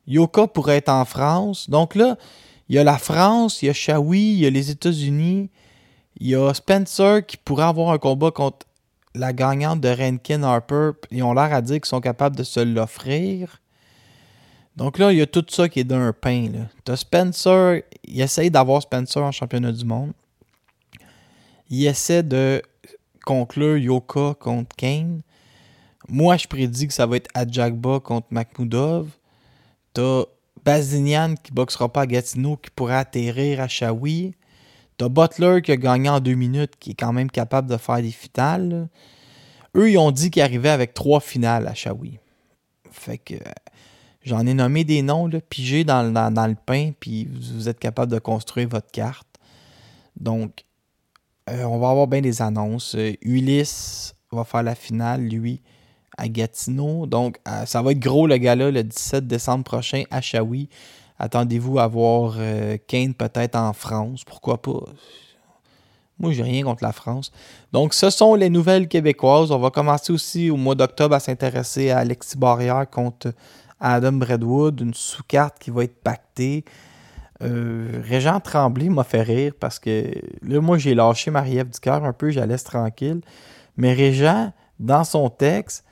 [0.07, 1.69] Yoka pourrait être en France.
[1.69, 2.17] Donc là,
[2.69, 5.51] il y a la France, il y a Shawi, il y a les États-Unis.
[6.19, 8.67] Il y a Spencer qui pourrait avoir un combat contre
[9.15, 10.93] la gagnante de Rankin Harper.
[11.11, 13.61] Ils ont l'air à dire qu'ils sont capables de se l'offrir.
[14.77, 16.51] Donc là, il y a tout ça qui est d'un pain.
[16.85, 20.13] Tu Spencer, il essaye d'avoir Spencer en championnat du monde.
[21.71, 22.63] Il essaie de
[23.25, 25.23] conclure Yoka contre Kane.
[26.09, 29.09] Moi, je prédis que ça va être Adjagba contre Makhmoudov.
[29.97, 30.25] T'as
[30.63, 34.35] Bazinian qui boxera pas à Gatineau qui pourrait atterrir à Shawi.
[34.99, 38.03] T'as Butler qui a gagné en deux minutes, qui est quand même capable de faire
[38.03, 38.91] des finales.
[39.75, 42.19] Eux, ils ont dit qu'ils arrivaient avec trois finales à Shawi.
[42.91, 43.37] Fait que
[44.23, 48.19] j'en ai nommé des noms, là, pigés dans, le pain, puis vous êtes capable de
[48.19, 49.39] construire votre carte.
[50.21, 50.67] Donc,
[51.49, 52.95] euh, on va avoir bien des annonces.
[52.97, 55.63] Euh, Ulysse va faire la finale, lui,
[56.17, 57.07] à Gatineau.
[57.07, 60.69] Donc, euh, ça va être gros le gars-là le 17 décembre prochain à Shawi.
[61.19, 64.25] Attendez-vous à voir euh, Kane peut-être en France.
[64.25, 64.85] Pourquoi pas?
[66.19, 67.31] Moi, j'ai rien contre la France.
[67.73, 69.51] Donc, ce sont les nouvelles québécoises.
[69.51, 73.33] On va commencer aussi au mois d'octobre à s'intéresser à Alexis Barrière contre
[73.81, 76.65] Adam Bradwood, une sous-carte qui va être pactée.
[77.43, 80.11] Euh, Régent Tremblay m'a fait rire parce que
[80.43, 83.21] là, moi, j'ai lâché Marie-Ève cœur un peu, j'allais tranquille.
[83.77, 85.85] Mais Régent, dans son texte,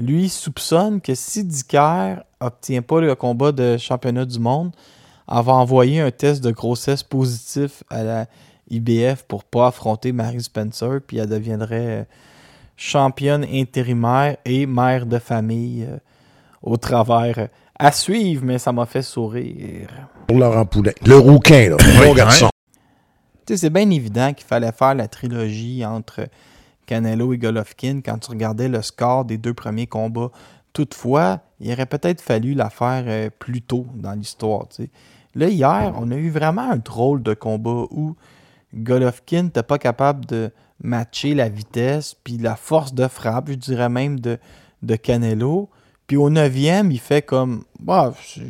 [0.00, 4.72] lui soupçonne que si Dicker obtient pas le combat de championnat du monde,
[5.30, 8.26] elle va envoyer un test de grossesse positif à la
[8.70, 12.04] IBF pour pas affronter Mary Spencer, puis elle deviendrait euh,
[12.76, 15.98] championne intérimaire et mère de famille euh,
[16.62, 17.48] au travers.
[17.78, 19.88] À suivre, mais ça m'a fait sourire.
[20.26, 20.94] Pour Laurent Poulet.
[21.04, 21.76] Le rouquin, là.
[22.04, 22.48] Bon garçon.
[23.46, 26.26] c'est bien évident qu'il fallait faire la trilogie entre
[26.90, 30.32] Canelo et Golovkin quand tu regardais le score des deux premiers combats.
[30.72, 34.66] Toutefois, il aurait peut-être fallu la faire euh, plus tôt dans l'histoire.
[35.36, 38.16] Là, hier, on a eu vraiment un drôle de combat où
[38.74, 40.50] Golovkin n'était pas capable de
[40.82, 44.38] matcher la vitesse puis la force de frappe, je dirais même, de,
[44.82, 45.70] de Canelo.
[46.08, 48.42] Puis au neuvième, il fait comme bah, je,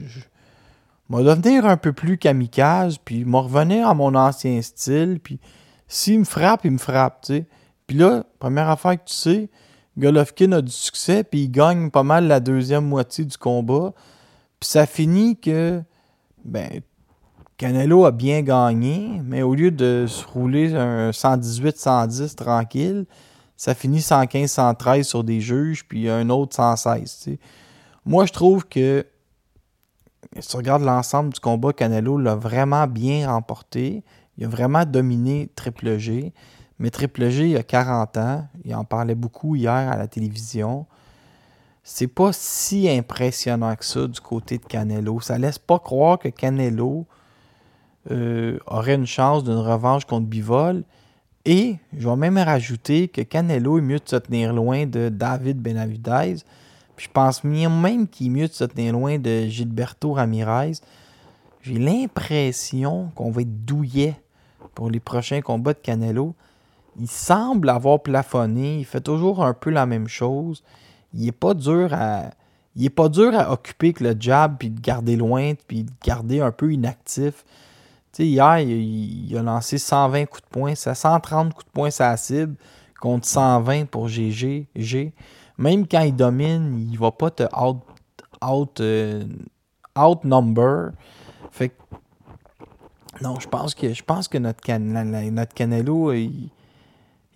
[1.11, 5.38] vais devenir un peu plus kamikaze, puis me revenir à mon ancien style, puis
[5.88, 7.46] s'il me frappe, il me frappe, tu sais.
[7.90, 9.50] Puis là, première affaire que tu sais,
[9.98, 13.92] Golovkin a du succès, puis il gagne pas mal la deuxième moitié du combat.
[14.61, 15.83] Puis ça finit que,
[16.44, 16.83] ben,
[17.57, 23.07] Canelo a bien gagné, mais au lieu de se rouler un 118-110 tranquille,
[23.57, 27.31] ça finit 115-113 sur des juges, puis un autre 116.
[28.07, 29.05] Moi, je trouve que,
[30.38, 34.05] si tu regardes l'ensemble du combat, Canelo l'a vraiment bien remporté.
[34.38, 36.33] Il a vraiment dominé Triple G.
[36.81, 38.49] Mais Triple G, il a 40 ans.
[38.64, 40.87] Il en parlait beaucoup hier à la télévision.
[41.85, 45.21] C'est pas si impressionnant que ça du côté de Canelo.
[45.21, 47.07] Ça laisse pas croire que Canelo
[48.11, 50.85] euh, aurait une chance d'une revanche contre Bivol.
[51.45, 55.59] Et je vais même rajouter que Canelo est mieux de se tenir loin de David
[55.59, 56.37] Benavidez.
[56.97, 60.73] Puis je pense même qu'il est mieux de se tenir loin de Gilberto Ramirez.
[61.61, 64.14] J'ai l'impression qu'on va être douillet
[64.75, 66.35] pour les prochains combats de Canelo
[66.98, 68.79] il semble avoir plafonné.
[68.79, 70.62] Il fait toujours un peu la même chose.
[71.14, 72.31] Il est pas dur à.
[72.76, 75.90] Il est pas dur à occuper que le jab, puis de garder loin, puis de
[76.05, 77.44] garder un peu inactif.
[78.16, 82.55] Hier, il, a lancé 120 coups de poing, 130 coups de poing sa cible,
[83.00, 84.68] contre 120 pour GG.
[84.76, 85.12] G.
[85.59, 87.79] Même quand il domine, il va pas te out,
[88.44, 89.24] out, euh,
[89.98, 90.90] outnumber.
[91.50, 91.74] Fait que,
[93.20, 94.61] non, je pense que je pense que notre,
[95.31, 96.50] notre Canelo, il,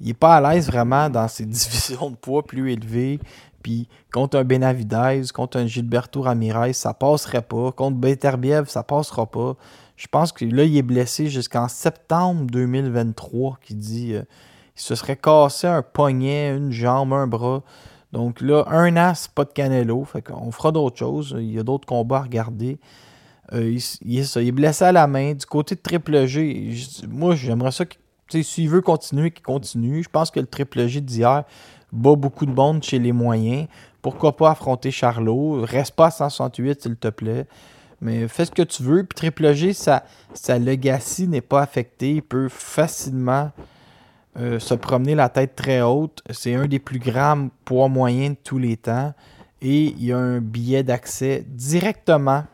[0.01, 3.21] il n'est pas à l'aise vraiment dans ses divisions de poids plus élevées.
[3.63, 7.73] Puis contre un Benavidez, contre un Gilberto Ramirez, ça passerait pas.
[7.73, 9.57] Contre Beterbiev, ça passera pas.
[9.97, 14.23] Je pense que là, il est blessé jusqu'en septembre 2023, qui dit euh,
[14.77, 17.63] il se serait cassé un poignet, une jambe, un bras.
[18.13, 20.05] Donc là, un as, pas de Canelo.
[20.05, 21.35] Fait qu'on fera d'autres choses.
[21.39, 22.79] Il y a d'autres combats à regarder.
[23.53, 25.35] Euh, il, est blessé à la main.
[25.35, 26.75] Du côté de Triple G,
[27.09, 28.01] moi, j'aimerais ça qu'il
[28.43, 30.03] s'il veut continuer, qu'il continue.
[30.03, 31.45] Je pense que le triple G d'hier
[31.93, 33.69] bat beaucoup de monde chez les moyens.
[34.03, 35.63] Pourquoi pas affronter Charlot?
[35.63, 37.47] Reste pas à 168, s'il te plaît.
[38.01, 39.05] Mais fais ce que tu veux.
[39.05, 40.03] Puis Triple G, sa,
[40.59, 42.17] legacy n'est pas affecté.
[42.17, 43.51] Il peut facilement
[44.39, 46.23] euh, se promener la tête très haute.
[46.31, 49.15] C'est un des plus grands poids moyens de tous les temps.
[49.63, 52.45] Et il y a un billet d'accès directement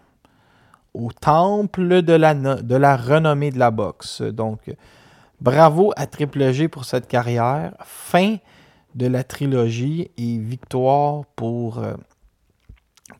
[0.94, 4.22] au temple de la, de la renommée de la boxe.
[4.22, 4.60] Donc,
[5.40, 7.72] Bravo à Triple G pour cette carrière.
[7.84, 8.36] Fin
[8.94, 11.94] de la trilogie et victoire pour euh,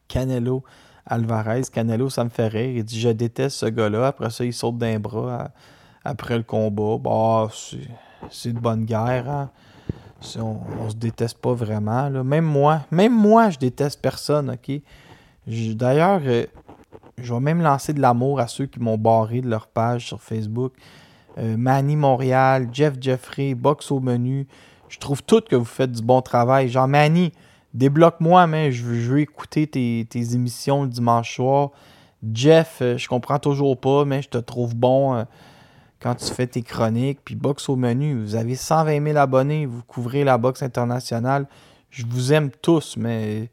[0.06, 0.62] Canelo
[1.06, 1.62] Alvarez.
[1.72, 2.76] Canelo, ça me fait rire.
[2.76, 4.09] Il dit Je déteste ce gars-là.
[4.09, 5.50] Après ça, il saute d'un bras
[6.04, 6.98] après le combat.
[6.98, 7.48] Bah,
[8.30, 9.30] c'est de bonne guerre.
[9.30, 9.50] Hein.
[10.38, 12.11] On, se déteste pas vraiment.
[12.22, 14.83] Même moi, même moi, je déteste personne, ok?
[15.46, 16.44] D'ailleurs, euh,
[17.16, 20.20] je vais même lancer de l'amour à ceux qui m'ont barré de leur page sur
[20.20, 20.74] Facebook.
[21.38, 24.46] Euh, Manny Montréal, Jeff Jeffrey, Box au menu.
[24.88, 26.68] Je trouve tout que vous faites du bon travail.
[26.68, 27.32] Genre, Manny,
[27.74, 31.70] débloque-moi, mais je veux, écouter tes, émissions le dimanche soir.
[32.34, 35.24] Jeff, euh, je comprends toujours pas, mais je te trouve bon euh,
[36.00, 37.20] quand tu fais tes chroniques.
[37.24, 41.46] Puis Box au menu, vous avez 120 000 abonnés, vous couvrez la boxe internationale.
[41.90, 43.48] Je vous aime tous, mais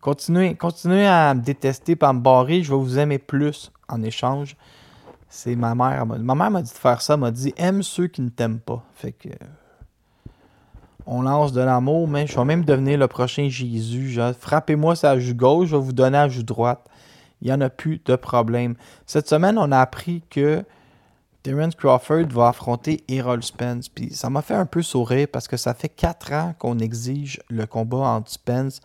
[0.00, 2.62] continuez, continuez à me détester, pas me barrer.
[2.62, 4.56] Je vais vous aimer plus en échange.
[5.30, 6.04] C'est ma mère.
[6.04, 8.84] Ma mère m'a dit de faire ça, m'a dit aime ceux qui ne t'aiment pas.
[8.94, 9.28] Fait que
[11.06, 14.18] on lance de l'amour, mais je vais même devenir le prochain Jésus.
[14.38, 16.84] Frappez-moi sa joue gauche, je vais vous donner la joue droite.
[17.40, 18.74] Il n'y en a plus de problème.
[19.06, 20.64] Cette semaine, on a appris que
[21.42, 23.88] Terence Crawford va affronter Errol Spence.
[23.88, 27.40] Puis ça m'a fait un peu sourire parce que ça fait quatre ans qu'on exige
[27.48, 28.80] le combat entre Spence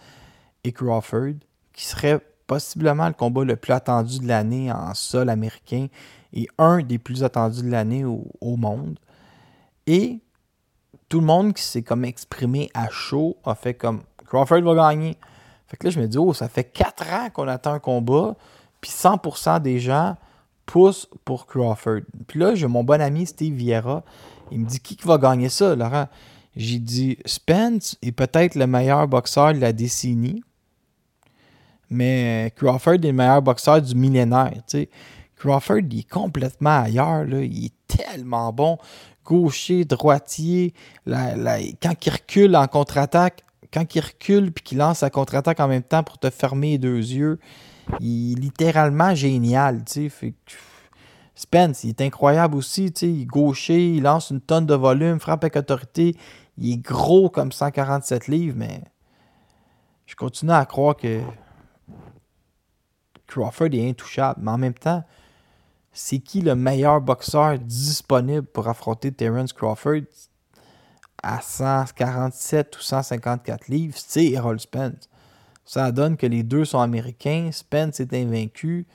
[0.63, 1.33] et Crawford,
[1.73, 5.87] qui serait possiblement le combat le plus attendu de l'année en sol américain
[6.35, 8.99] et un des plus attendus de l'année au, monde.
[9.87, 10.19] Et
[11.09, 15.17] tout le monde qui s'est comme exprimé à chaud a fait comme Crawford va gagner.
[15.67, 18.35] Fait que là, je me dis, oh, ça fait 4 ans qu'on attend un combat,
[18.81, 20.15] puis 100% des gens
[20.65, 22.01] poussent pour Crawford.
[22.27, 24.03] Puis là, j'ai mon bon ami Steve Vieira.
[24.51, 26.07] Il me dit, qui va gagner ça, Laurent?
[26.55, 30.43] J'ai dit, Spence est peut-être le meilleur boxeur de la décennie,
[31.89, 34.53] mais Crawford est le meilleur boxeur du millénaire.
[34.67, 34.89] sais.
[35.37, 37.25] Crawford, il est complètement ailleurs.
[37.25, 37.41] Là.
[37.41, 38.77] Il est tellement bon.
[39.23, 40.73] Gaucher, droitier.
[41.07, 43.43] quand il recule en contre-attaque,
[43.73, 46.77] quand il recule puis qu'il lance sa contre-attaque en même temps pour te fermer les
[46.77, 47.39] deux yeux,
[47.99, 49.83] il est littéralement génial.
[49.87, 50.33] Fait
[51.35, 52.85] Spence, il est incroyable aussi.
[52.85, 56.15] Il est gaucher, il lance une tonne de volume, frappe avec autorité.
[56.57, 58.81] Il est gros comme 147 livres, mais
[60.05, 61.19] je continue à croire que
[63.27, 64.39] Crawford est intouchable.
[64.41, 65.03] Mais en même temps,
[65.95, 70.01] c'est qui le meilleur boxeur disponible pour affronter Terence Crawford
[71.23, 73.95] à 147 ou 154 livres?
[73.97, 75.09] C'est Errol Spence.
[75.63, 77.49] Ça donne que les deux sont américains.
[77.53, 78.85] Spence est invaincu.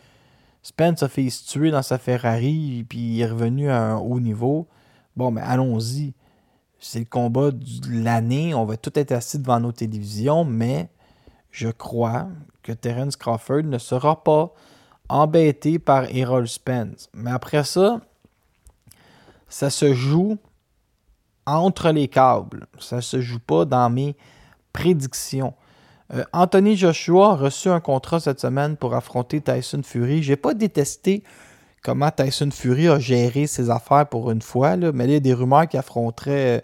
[0.63, 4.21] Spence a fait se tuer dans sa Ferrari puis il est revenu à un haut
[4.21, 4.69] niveau.
[5.17, 6.13] Bon, mais allons-y.
[6.79, 8.53] C'est le combat de l'année.
[8.53, 10.91] On va tout être assis devant nos télévisions, mais
[11.51, 12.29] je crois
[12.63, 14.53] que Terence Crawford ne sera pas
[15.11, 17.09] embêté par Errol Spence.
[17.15, 18.01] Mais après ça,
[19.49, 20.39] ça se joue
[21.47, 22.67] entre les câbles.
[22.79, 24.17] Ça se joue pas dans mes
[24.73, 25.55] prédictions.
[26.13, 30.23] Euh, Anthony Joshua a reçu un contrat cette semaine pour affronter Tyson Fury.
[30.23, 31.23] J'ai pas détesté
[31.83, 35.21] comment Tyson Fury a géré ses affaires pour une fois, là, mais il y a
[35.21, 36.61] des rumeurs qu'il affronterait euh,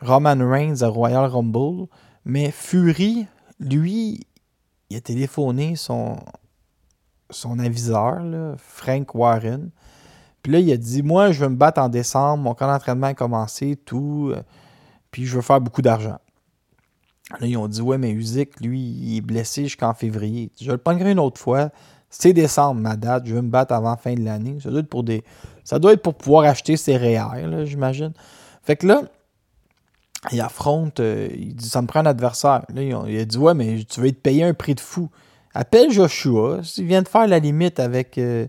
[0.00, 1.86] Roman Reigns à Royal Rumble.
[2.24, 3.26] Mais Fury,
[3.58, 4.26] lui,
[4.90, 6.16] il a téléphoné son,
[7.32, 8.22] son aviseur,
[8.58, 9.70] Frank Warren.
[10.42, 13.08] Puis là, il a dit Moi, je veux me battre en décembre, mon camp d'entraînement
[13.08, 14.32] a commencé, tout.
[14.34, 14.42] Euh,
[15.10, 16.18] puis je veux faire beaucoup d'argent.
[17.40, 20.50] Là, ils ont dit Ouais, mais Usyk, lui, il est blessé jusqu'en février.
[20.60, 21.70] Je le prendrai une autre fois.
[22.10, 23.26] C'est décembre, ma date.
[23.26, 24.58] Je veux me battre avant fin de l'année.
[24.60, 25.22] Ça doit être pour des.
[25.64, 28.12] Ça doit pour pouvoir acheter ses REER, j'imagine.
[28.62, 29.02] Fait que là,
[30.32, 31.00] il affronte.
[31.00, 32.64] Euh, il dit Ça me prend un adversaire.
[32.74, 35.08] Là, il a dit Ouais, mais tu veux te payer un prix de fou.
[35.54, 36.62] Appelle Joshua.
[36.62, 38.46] S'il vient de faire la limite avec, euh,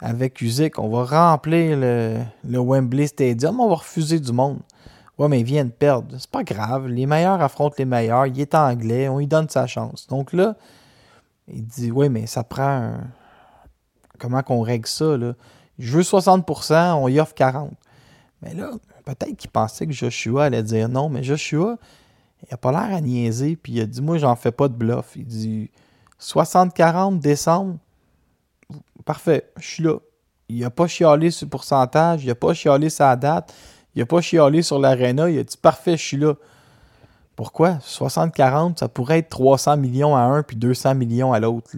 [0.00, 0.42] avec
[0.78, 4.60] on va remplir le, Wembley Stadium, on va refuser du monde.
[5.18, 6.16] Ouais, mais il vient de perdre.
[6.18, 6.88] C'est pas grave.
[6.88, 8.26] Les meilleurs affrontent les meilleurs.
[8.26, 9.08] Il est anglais.
[9.08, 10.06] On lui donne sa chance.
[10.06, 10.56] Donc là,
[11.46, 12.94] il dit Ouais, mais ça prend
[14.20, 15.34] Comment qu'on règle ça, là?
[15.78, 17.70] Je veux 60%, on y offre 40%.
[18.42, 18.70] Mais là,
[19.04, 21.78] peut-être qu'il pensait que Joshua allait dire non, mais Joshua,
[22.46, 24.74] il a pas l'air à niaiser, puis il a dit Moi, j'en fais pas de
[24.74, 25.12] bluff.
[25.16, 25.70] Il dit
[26.20, 27.76] 60-40 décembre,
[29.04, 29.96] parfait, je suis là.
[30.48, 33.54] Il n'a pas chialé sur le pourcentage, il n'a pas chialé la date,
[33.94, 36.34] il n'a pas chialé sur l'aréna, il a dit parfait, je suis là.
[37.36, 37.78] Pourquoi?
[37.86, 41.70] 60-40, ça pourrait être 300 millions à un puis 200 millions à l'autre.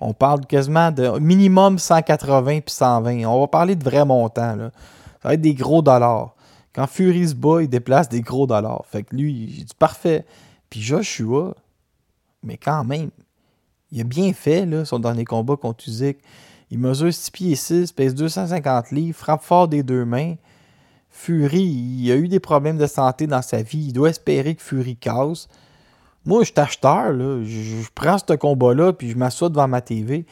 [0.00, 3.24] On parle quasiment de minimum 180 puis 120.
[3.26, 4.56] On va parler de vrais montants.
[4.56, 6.34] Ça va être des gros dollars.
[6.72, 8.84] Quand Fury se bat, il déplace des gros dollars.
[8.86, 10.24] Fait que lui, j'ai dit parfait.
[10.70, 11.54] Puis Joshua,
[12.42, 13.10] mais quand même,
[13.90, 16.18] il a bien fait là, son dernier combat contre Usyk.
[16.70, 20.34] Il mesure 6 pieds 6, pèse 250 livres, frappe fort des deux mains.
[21.10, 23.86] Fury, il a eu des problèmes de santé dans sa vie.
[23.88, 25.48] Il doit espérer que Fury casse.
[26.26, 27.12] Moi, je suis acheteur.
[27.44, 30.26] Je, prends ce combat-là, puis je m'assois devant ma TV.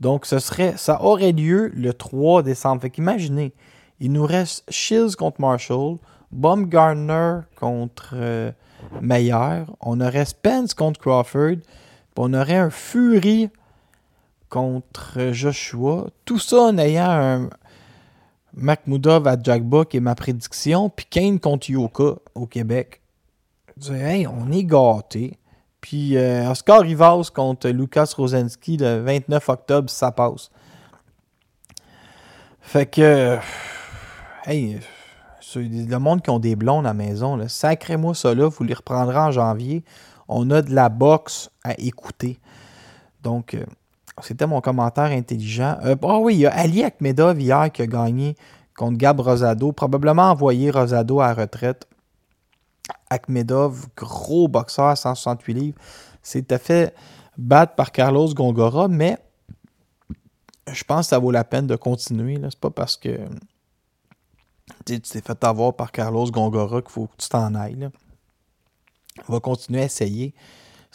[0.00, 2.82] Donc, ce serait, ça aurait lieu le 3 décembre.
[2.82, 3.52] Fait qu'imaginez,
[4.00, 5.98] il nous reste Shields contre Marshall,
[6.32, 8.50] Baumgartner contre euh,
[9.00, 11.58] Meyer, on aurait Spence contre Crawford,
[12.16, 13.50] on aurait un Fury
[14.48, 16.08] contre Joshua.
[16.24, 17.50] Tout ça en ayant un
[18.54, 23.00] Makhmoudov à Jackba, qui est ma prédiction, puis Kane contre Yoka au Québec.
[23.90, 25.38] Hey, on est gâtés.
[25.80, 30.50] Puis euh, Oscar Rivas contre Lucas Rosenski le 29 octobre, ça passe.
[32.60, 33.38] Fait que.
[34.44, 34.78] Hey,
[35.56, 39.18] le monde qui ont des blondes à la maison, sacrez-moi ça là, vous les reprendrez
[39.18, 39.84] en janvier.
[40.32, 42.38] On a de la boxe à écouter.
[43.22, 43.64] Donc, euh,
[44.22, 45.78] c'était mon commentaire intelligent.
[45.82, 48.36] Ah oui, il y a Ali Akmedov hier qui a gagné
[48.76, 51.86] contre Gab Rosado, probablement envoyé Rosado à retraite.
[53.10, 55.78] Akmedov, gros boxeur à 168 livres,
[56.22, 56.94] s'était fait
[57.36, 59.18] battre par Carlos Gongora, mais
[60.70, 62.38] je pense que ça vaut la peine de continuer.
[62.42, 63.18] C'est pas parce que
[64.84, 67.88] tu t'es fait avoir par Carlos Gongora qu'il faut que tu t'en ailles.
[69.28, 70.34] Va continuer à essayer.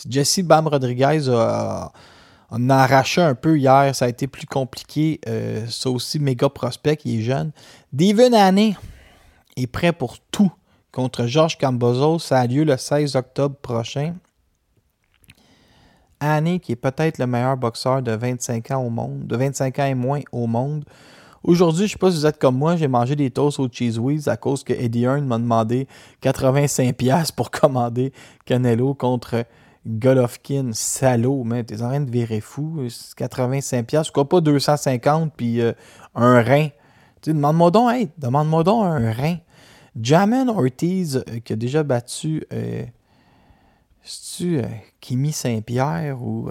[0.07, 1.91] Jesse Bam Rodriguez a,
[2.51, 3.95] on a arraché un peu hier.
[3.95, 5.19] Ça a été plus compliqué.
[5.27, 7.51] Euh, ça aussi, méga prospect, il est jeune.
[7.93, 8.75] Devin Haney
[9.55, 10.51] est prêt pour tout
[10.91, 12.19] contre Georges Cambozo.
[12.19, 14.15] Ça a lieu le 16 octobre prochain.
[16.19, 19.85] Haney, qui est peut-être le meilleur boxeur de 25 ans au monde, de 25 ans
[19.85, 20.83] et moins au monde.
[21.47, 23.69] Aujourd'hui, je ne sais pas si vous êtes comme moi, j'ai mangé des toasts au
[23.71, 25.87] Cheese Whiz à cause que Eddie Hearn m'a demandé
[26.21, 28.11] 85$ pour commander
[28.43, 29.45] Canelo contre
[29.87, 32.81] Golovkin, salaud, mais t'es en train de virer fou.
[32.81, 35.71] 85$, quoi pas 250 puis euh,
[36.15, 36.67] un rein.
[37.21, 39.37] Tu demande-moi donc, demande-moi donc un rein.
[39.95, 42.83] Jamen Ortiz, euh, qui a déjà battu, euh,
[44.35, 44.61] tu
[44.99, 46.49] Kimi Saint-Pierre ou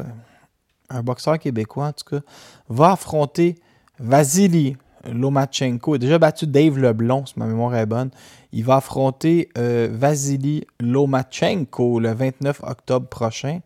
[0.89, 2.25] un boxeur québécois en tout cas,
[2.71, 3.57] va affronter
[3.99, 4.79] Vasily
[5.13, 5.95] Lomachenko.
[5.95, 8.11] A déjà battu Dave Leblon, si ma mémoire est bonne.
[8.53, 13.61] Il va affronter euh, Vasily Lomachenko le 29 octobre prochain.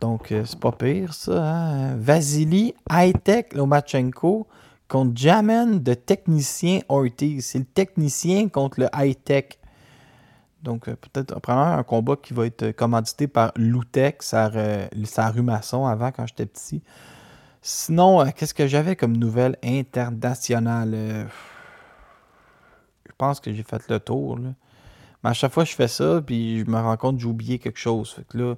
[0.00, 1.44] Donc, euh, c'est pas pire, ça.
[1.44, 1.96] Hein?
[1.96, 4.46] Vasily Hightech Lomachenko
[4.88, 7.46] contre Jamen de technicien Ortiz.
[7.46, 9.58] C'est le technicien contre le high-tech.
[10.62, 14.50] Donc, euh, peut-être probablement un combat qui va être commandité par Loutech, sa,
[15.04, 16.82] sa rue Masson avant, quand j'étais petit.
[17.62, 21.28] Sinon, qu'est-ce que j'avais comme nouvelle internationale?
[23.06, 24.36] je pense que j'ai fait le tour.
[24.36, 27.58] Mais à chaque fois je fais ça, puis je me rends compte que j'ai oublié
[27.60, 28.10] quelque chose.
[28.10, 28.54] Fait que là,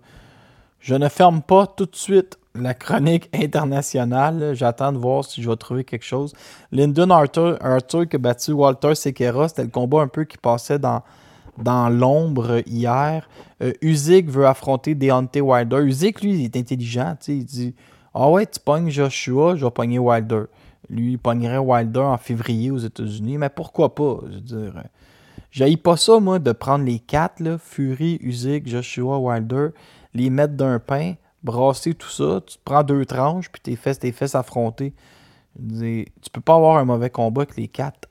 [0.80, 4.54] je ne ferme pas tout de suite la chronique internationale.
[4.54, 6.32] J'attends de voir si je vais trouver quelque chose.
[6.72, 10.78] Lyndon Arthur, Arthur qui a battu Walter Sequeira, c'était le combat un peu qui passait
[10.78, 11.02] dans,
[11.90, 13.28] l'ombre hier.
[13.62, 15.82] Euh, veut affronter Deontay Wilder.
[15.82, 17.16] Usyk, lui, il est intelligent.
[17.28, 17.74] Il dit
[18.14, 20.44] Ah ouais, tu pognes Joshua, je vais pogner Wilder.
[20.88, 24.20] Lui, il pognerait Wilder en février aux États-Unis, mais pourquoi pas?
[24.28, 24.82] Je veux dire,
[25.50, 29.68] j'aille pas ça, moi, de prendre les quatre, Fury, Usyk, Joshua, Wilder,
[30.12, 34.12] les mettre d'un pain, brasser tout ça, tu prends deux tranches, puis tes fesses, tes
[34.12, 34.94] fesses affrontées.
[35.58, 38.08] tu peux pas avoir un mauvais combat avec les quatre.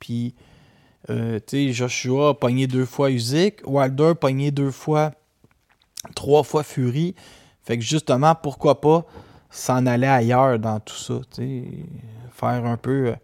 [0.00, 0.34] Puis,
[1.10, 5.12] euh, tu sais, Joshua a pogné deux fois Usyk, Wilder a pogné deux fois,
[6.16, 7.14] trois fois Fury.
[7.64, 9.04] Fait que justement, pourquoi pas
[9.50, 11.14] s'en aller ailleurs dans tout ça,
[12.32, 13.14] faire un peu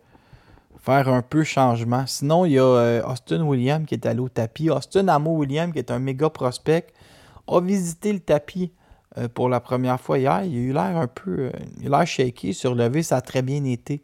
[0.89, 2.07] faire un peu changement.
[2.07, 4.71] Sinon, il y a euh, Austin Williams qui est allé au tapis.
[4.71, 6.87] Austin Amo Williams, qui est un méga prospect,
[7.47, 8.73] a visité le tapis
[9.19, 10.45] euh, pour la première fois hier.
[10.45, 11.39] Il a eu l'air un peu.
[11.39, 14.03] Euh, il a l'air shaky, surlevé, ça a très bien été.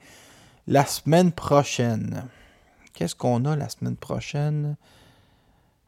[0.67, 2.25] La semaine prochaine.
[2.93, 4.77] Qu'est-ce qu'on a la semaine prochaine?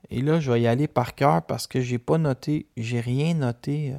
[0.08, 3.34] Et là, je vais y aller par cœur parce que j'ai pas noté, j'ai rien
[3.34, 3.92] noté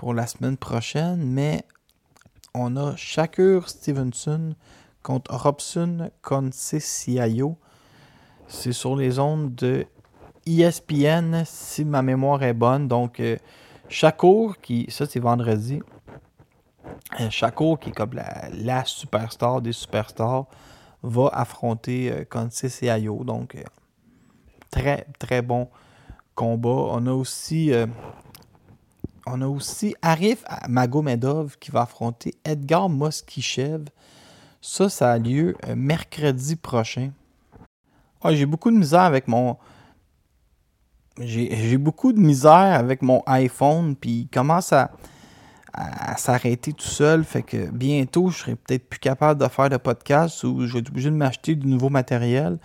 [0.00, 1.62] pour la semaine prochaine, mais
[2.54, 4.54] on a Shakur Stevenson
[5.02, 7.58] contre Robson Concesiaio.
[8.48, 9.84] C'est sur les ondes de
[10.46, 12.88] ESPN, si ma mémoire est bonne.
[12.88, 13.36] Donc, euh,
[13.90, 15.82] Shakur, qui, ça c'est vendredi.
[17.20, 20.46] Euh, Shakur, qui est comme la, superstar des superstars,
[21.02, 23.24] va affronter euh.
[23.24, 23.62] Donc, euh,
[24.70, 25.68] très, très bon
[26.34, 26.70] combat.
[26.70, 27.70] On a aussi
[29.26, 33.84] on a aussi Arif Magomedov qui va affronter Edgar Moskichev.
[34.60, 37.12] Ça, ça a lieu euh, mercredi prochain.
[38.22, 39.56] Ah, j'ai beaucoup de misère avec mon.
[41.18, 44.90] J'ai beaucoup de misère avec mon iPhone, puis il commence à,
[46.16, 47.24] s'arrêter tout seul.
[47.24, 50.78] Fait que bientôt, je serai peut-être plus capable de faire de podcast ou je vais
[50.80, 52.58] être obligé de m'acheter du nouveau matériel.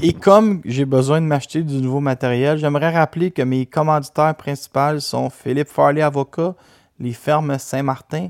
[0.00, 5.00] Et comme j'ai besoin de m'acheter du nouveau matériel, j'aimerais rappeler que mes commanditaires principaux
[5.00, 6.54] sont Philippe Farley Avocat,
[7.00, 8.28] les fermes Saint-Martin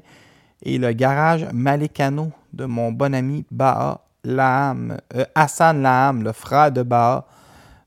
[0.63, 6.73] et le garage Malécano de mon bon ami Baha Laham, euh, Hassan Laham, le frère
[6.73, 7.27] de Baha.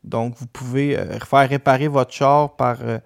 [0.04, 3.00] Donc, vous pouvez euh, faire réparer votre char par euh,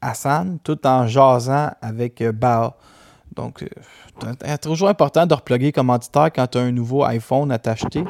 [0.00, 2.76] Hassan tout en jasant avec Baha.
[3.34, 3.64] Donc,
[4.42, 8.04] c'est toujours important de reploguer commanditaire quand tu as un nouveau iPhone à t'acheter.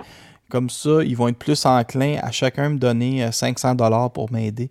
[0.49, 4.71] Comme ça, ils vont être plus enclins à chacun me donner 500 dollars pour m'aider.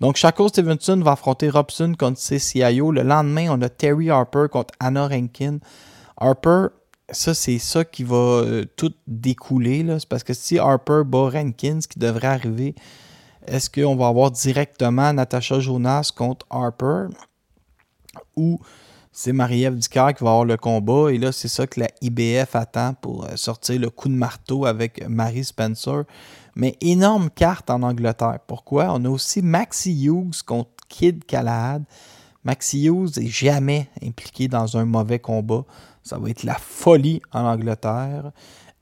[0.00, 2.90] Donc, Shaco Stevenson va affronter Robson contre CCIO.
[2.90, 5.58] Le lendemain, on a Terry Harper contre Anna Rankin.
[6.16, 6.68] Harper,
[7.10, 9.84] ça, c'est ça qui va euh, tout découler.
[9.98, 12.74] C'est parce que si Harper bat Rankins, ce qui devrait arriver,
[13.46, 17.06] est-ce qu'on va avoir directement Natasha Jonas contre Harper
[18.36, 18.58] ou
[19.12, 21.10] c'est Marie-Ève qui va avoir le combat.
[21.12, 24.66] Et là, c'est ça que la IBF attend pour euh, sortir le coup de marteau
[24.66, 26.04] avec Marie Spencer.
[26.54, 28.38] Mais énorme carte en Angleterre.
[28.46, 28.88] Pourquoi?
[28.90, 31.84] On a aussi Maxi Hughes contre Kid Calahad.
[32.44, 35.64] Maxi Hughes n'est jamais impliqué dans un mauvais combat.
[36.02, 38.32] Ça va être la folie en Angleterre.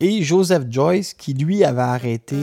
[0.00, 2.36] Et Joseph Joyce, qui lui avait arrêté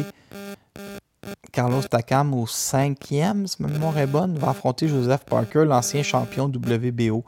[1.52, 6.46] Carlos Takam au cinquième, si ma mémoire est bonne, va affronter Joseph Parker, l'ancien champion
[6.46, 7.24] WBO.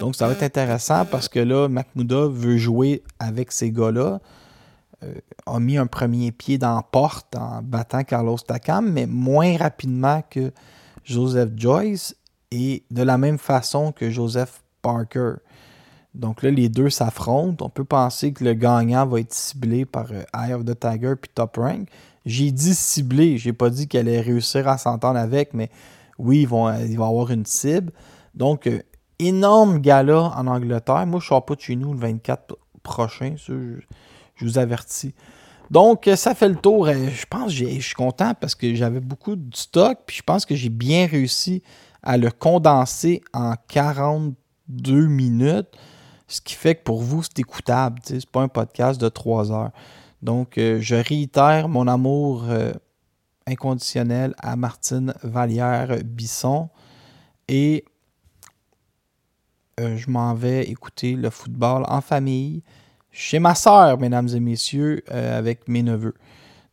[0.00, 4.20] Donc ça va être intéressant parce que là, Mahmouda veut jouer avec ces gars-là.
[5.04, 5.14] Euh,
[5.46, 10.22] a mis un premier pied dans la porte en battant Carlos Takam, mais moins rapidement
[10.28, 10.52] que
[11.04, 12.16] Joseph Joyce
[12.50, 15.34] et de la même façon que Joseph Parker.
[16.18, 17.64] Donc là, les deux s'affrontent.
[17.64, 21.14] On peut penser que le gagnant va être ciblé par euh, Eye of the Tiger
[21.20, 21.88] puis Top Rank.
[22.26, 25.70] J'ai dit ciblé, j'ai pas dit qu'elle allait réussir à s'entendre avec, mais
[26.18, 27.92] oui, ils vont, ils vont avoir une cible.
[28.34, 28.82] Donc, euh,
[29.18, 31.06] énorme gala en Angleterre.
[31.06, 33.80] Moi, je ne sors pas de chez nous le 24 prochain, je,
[34.40, 35.14] vous avertis.
[35.70, 36.86] Donc, euh, ça fait le tour.
[36.86, 40.22] Euh, je pense que je suis content parce que j'avais beaucoup de stock, puis je
[40.22, 41.62] pense que j'ai bien réussi
[42.02, 45.68] à le condenser en 42 minutes,
[46.28, 48.00] ce qui fait que pour vous, c'est écoutable.
[48.04, 49.72] Ce n'est pas un podcast de 3 heures.
[50.22, 52.72] Donc, euh, je réitère mon amour euh,
[53.46, 56.68] inconditionnel à Martine Vallière-Bisson
[57.48, 57.84] et
[59.80, 62.62] euh, je m'en vais écouter le football en famille
[63.10, 66.14] chez ma soeur, mesdames et messieurs, avec mes neveux.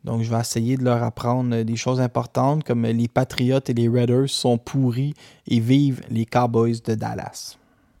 [0.04, 3.88] Donc, je vais essayer de leur apprendre des choses importantes comme les Patriots et les
[3.88, 5.14] Raiders sont pourris
[5.48, 7.56] et vivent les Cowboys de Dallas.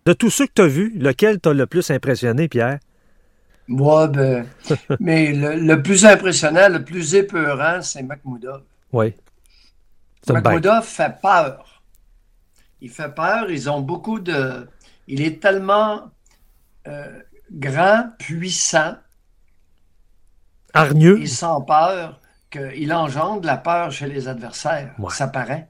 [0.06, 2.78] De tous ceux que tu as vus, lequel t'a le plus impressionné, Pierre?
[3.66, 4.46] Moi, ben,
[5.00, 8.62] mais le, plus impressionnant, le plus épeurant, c'est Makhmoudov.
[8.92, 9.14] Oui.
[10.28, 11.82] Makhmoudov fait peur.
[12.80, 13.50] Il fait peur.
[13.50, 14.68] Ils ont beaucoup de.
[15.08, 16.12] Il est tellement
[16.86, 18.94] euh, grand, puissant.
[20.72, 21.18] Hargneux.
[21.18, 24.94] Il sent peur qu'il engendre la peur chez les adversaires.
[25.10, 25.68] Ça paraît.